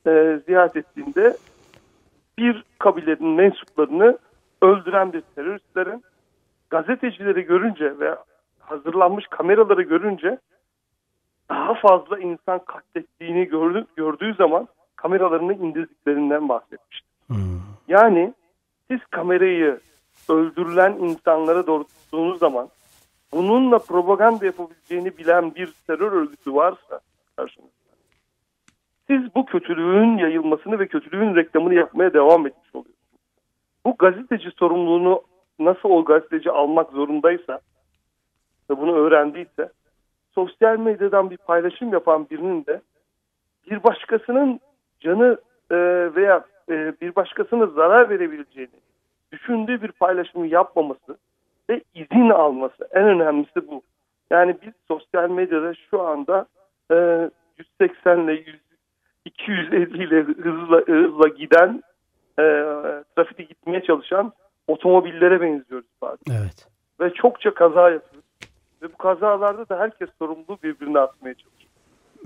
e, 0.06 0.40
ziyaret 0.46 0.76
ettiğinde 0.76 1.36
bir 2.38 2.64
kabilenin 2.78 3.28
mensuplarını 3.28 4.18
öldüren 4.62 5.12
bir 5.12 5.20
teröristlerin 5.20 6.04
gazetecileri 6.70 7.42
görünce 7.42 7.98
ve 7.98 8.16
hazırlanmış 8.60 9.26
kameraları 9.26 9.82
görünce 9.82 10.38
daha 11.50 11.74
fazla 11.74 12.18
insan 12.18 12.58
katlettiğini 12.58 13.44
gördü, 13.44 13.86
gördüğü 13.96 14.34
zaman 14.34 14.68
kameralarını 14.96 15.54
indirdiklerinden 15.54 16.48
bahsetmişti. 16.48 17.06
Hmm. 17.26 17.60
Yani 17.88 18.34
siz 18.90 19.00
kamerayı 19.10 19.80
öldürülen 20.28 20.92
insanlara 20.92 21.66
doğrulttuğunuz 21.66 22.38
zaman 22.38 22.68
bununla 23.32 23.78
propaganda 23.78 24.46
yapabileceğini 24.46 25.18
bilen 25.18 25.54
bir 25.54 25.72
terör 25.86 26.12
örgütü 26.12 26.54
varsa 26.54 27.00
karşınızda 27.36 27.75
siz 29.08 29.34
bu 29.34 29.46
kötülüğün 29.46 30.18
yayılmasını 30.18 30.78
ve 30.78 30.86
kötülüğün 30.86 31.34
reklamını 31.34 31.74
yapmaya 31.74 32.12
devam 32.14 32.46
etmiş 32.46 32.74
oluyorsunuz. 32.74 32.96
Bu 33.86 33.96
gazeteci 33.98 34.50
sorumluluğunu 34.50 35.22
nasıl 35.58 35.88
o 35.88 36.04
gazeteci 36.04 36.50
almak 36.50 36.90
zorundaysa 36.90 37.60
ve 38.70 38.78
bunu 38.78 38.96
öğrendiyse 38.96 39.72
sosyal 40.34 40.78
medyadan 40.78 41.30
bir 41.30 41.36
paylaşım 41.36 41.92
yapan 41.92 42.26
birinin 42.30 42.66
de 42.66 42.80
bir 43.70 43.82
başkasının 43.82 44.60
canı 45.00 45.38
e, 45.70 45.76
veya 46.14 46.44
e, 46.68 46.92
bir 47.00 47.14
başkasına 47.16 47.66
zarar 47.66 48.10
verebileceğini 48.10 48.80
düşündüğü 49.32 49.82
bir 49.82 49.92
paylaşımı 49.92 50.46
yapmaması 50.46 51.18
ve 51.70 51.82
izin 51.94 52.30
alması 52.30 52.88
en 52.92 53.04
önemlisi 53.04 53.68
bu. 53.68 53.82
Yani 54.30 54.56
biz 54.62 54.72
sosyal 54.88 55.30
medyada 55.30 55.74
şu 55.74 56.02
anda 56.02 56.46
e, 56.92 57.30
180 57.58 58.20
ile 58.20 58.32
100, 58.32 58.65
250 59.26 60.04
ile 60.04 60.22
hızla, 60.22 60.76
hızla 60.76 61.28
giden 61.28 61.82
e, 62.38 62.42
trafikte 63.16 63.42
gitmeye 63.42 63.82
çalışan 63.82 64.32
otomobillere 64.68 65.40
benziyoruz 65.40 65.88
bazen. 66.02 66.40
Evet. 66.40 66.68
Ve 67.00 67.10
çokça 67.14 67.54
kaza 67.54 67.90
yapıyoruz. 67.90 68.28
Ve 68.82 68.92
bu 68.92 68.96
kazalarda 68.96 69.68
da 69.68 69.78
herkes 69.78 70.08
sorumluluğu 70.18 70.58
birbirine 70.62 70.98
atmaya 70.98 71.34
çalışıyor. 71.34 71.72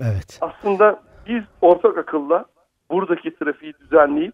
Evet. 0.01 0.39
Aslında 0.41 1.01
biz 1.27 1.43
ortak 1.61 1.97
akılla 1.97 2.45
buradaki 2.91 3.35
trafiği 3.35 3.73
düzenleyip 3.73 4.33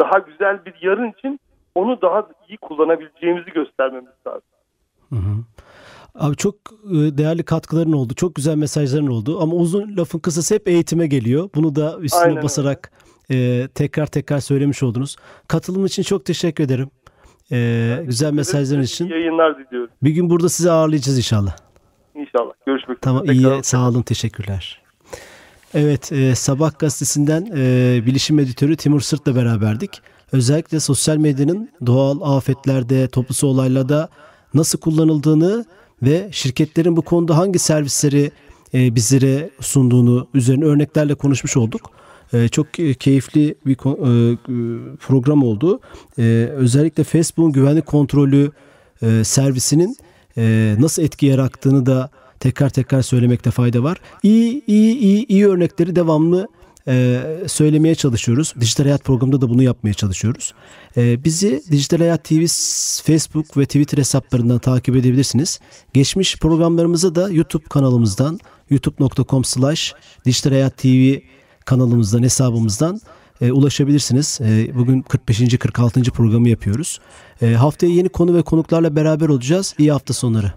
daha 0.00 0.18
güzel 0.18 0.64
bir 0.64 0.74
yarın 0.82 1.10
için 1.10 1.40
onu 1.74 2.02
daha 2.02 2.28
iyi 2.48 2.58
kullanabileceğimizi 2.58 3.50
göstermemiz 3.50 4.12
lazım. 4.26 4.48
Hı 5.08 5.16
hı. 5.16 5.36
Abi 6.18 6.36
çok 6.36 6.54
e, 6.84 6.94
değerli 6.94 7.42
katkıların 7.42 7.92
oldu. 7.92 8.14
Çok 8.14 8.34
güzel 8.34 8.56
mesajların 8.56 9.06
oldu. 9.06 9.42
Ama 9.42 9.54
uzun 9.54 9.96
lafın 9.96 10.18
kısası 10.18 10.54
hep 10.54 10.68
eğitime 10.68 11.06
geliyor. 11.06 11.50
Bunu 11.54 11.76
da 11.76 11.98
üstüne 12.00 12.22
Aynen 12.22 12.42
basarak 12.42 12.90
e, 13.30 13.68
tekrar 13.74 14.06
tekrar 14.06 14.40
söylemiş 14.40 14.82
oldunuz. 14.82 15.16
Katılım 15.48 15.86
için 15.86 16.02
çok 16.02 16.24
teşekkür 16.24 16.64
ederim. 16.64 16.90
E, 17.52 18.02
güzel 18.06 18.32
mesajların 18.32 18.82
için. 18.82 19.08
Yayınlar 19.08 19.58
diliyorum. 19.58 19.90
Bir 20.02 20.10
gün 20.10 20.30
burada 20.30 20.48
sizi 20.48 20.70
ağırlayacağız 20.70 21.18
inşallah. 21.18 21.56
İnşallah. 22.14 22.52
Görüşmek 22.66 22.98
üzere. 22.98 23.00
Tamam 23.00 23.30
iyi. 23.30 23.64
Sağ 23.64 23.88
olun. 23.88 24.02
Teşekkürler. 24.02 24.82
Evet, 25.74 26.12
e, 26.12 26.34
Sabah 26.34 26.78
gazetesinden 26.78 27.46
e, 27.56 28.06
bilişim 28.06 28.38
editörü 28.38 28.76
Timur 28.76 29.00
Sırt'la 29.00 29.36
beraberdik. 29.36 30.00
Özellikle 30.32 30.80
sosyal 30.80 31.16
medyanın 31.16 31.70
doğal 31.86 32.36
afetlerde, 32.36 33.08
toplusu 33.08 33.46
olaylarda 33.46 34.08
nasıl 34.54 34.80
kullanıldığını 34.80 35.64
ve 36.02 36.28
şirketlerin 36.32 36.96
bu 36.96 37.02
konuda 37.02 37.38
hangi 37.38 37.58
servisleri 37.58 38.30
e, 38.74 38.94
bizlere 38.94 39.50
sunduğunu 39.60 40.28
üzerine 40.34 40.64
örneklerle 40.64 41.14
konuşmuş 41.14 41.56
olduk. 41.56 41.90
E, 42.32 42.48
çok 42.48 42.66
keyifli 42.98 43.54
bir 43.66 43.72
e, 43.72 44.36
program 44.96 45.42
oldu. 45.42 45.80
Özellikle 46.56 47.04
Facebook'un 47.04 47.52
güvenlik 47.52 47.86
kontrolü 47.86 48.50
servisinin 49.22 49.96
nasıl 50.82 51.02
etki 51.02 51.26
yarattığını 51.26 51.86
da 51.86 52.10
tekrar 52.40 52.70
tekrar 52.70 53.02
söylemekte 53.02 53.50
fayda 53.50 53.82
var. 53.82 54.00
İyi 54.22 54.62
iyi 54.66 54.98
iyi 54.98 55.26
iyi 55.26 55.48
örnekleri 55.48 55.96
devamlı 55.96 56.48
e, 56.88 57.22
söylemeye 57.46 57.94
çalışıyoruz. 57.94 58.54
Dijital 58.60 58.84
Hayat 58.84 59.04
programında 59.04 59.40
da 59.40 59.48
bunu 59.48 59.62
yapmaya 59.62 59.94
çalışıyoruz. 59.94 60.54
E, 60.96 61.24
bizi 61.24 61.62
Dijital 61.70 61.98
Hayat 61.98 62.24
TV 62.24 62.46
Facebook 63.06 63.56
ve 63.56 63.66
Twitter 63.66 63.98
hesaplarından 63.98 64.58
takip 64.58 64.96
edebilirsiniz. 64.96 65.60
Geçmiş 65.94 66.36
programlarımızı 66.36 67.14
da 67.14 67.30
YouTube 67.30 67.64
kanalımızdan 67.64 68.40
youtube.com 68.70 69.44
slash 69.44 69.94
Dijital 70.24 70.50
Hayat 70.50 70.76
TV 70.76 71.14
kanalımızdan, 71.64 72.22
hesabımızdan 72.22 73.00
e, 73.40 73.52
ulaşabilirsiniz. 73.52 74.38
E, 74.40 74.74
bugün 74.74 75.02
45. 75.02 75.58
46. 75.58 76.02
programı 76.02 76.48
yapıyoruz. 76.48 77.00
E, 77.42 77.52
haftaya 77.52 77.92
yeni 77.92 78.08
konu 78.08 78.34
ve 78.34 78.42
konuklarla 78.42 78.96
beraber 78.96 79.28
olacağız. 79.28 79.74
İyi 79.78 79.92
hafta 79.92 80.14
sonları. 80.14 80.52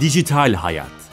Dijital 0.00 0.54
Hayat 0.54 1.07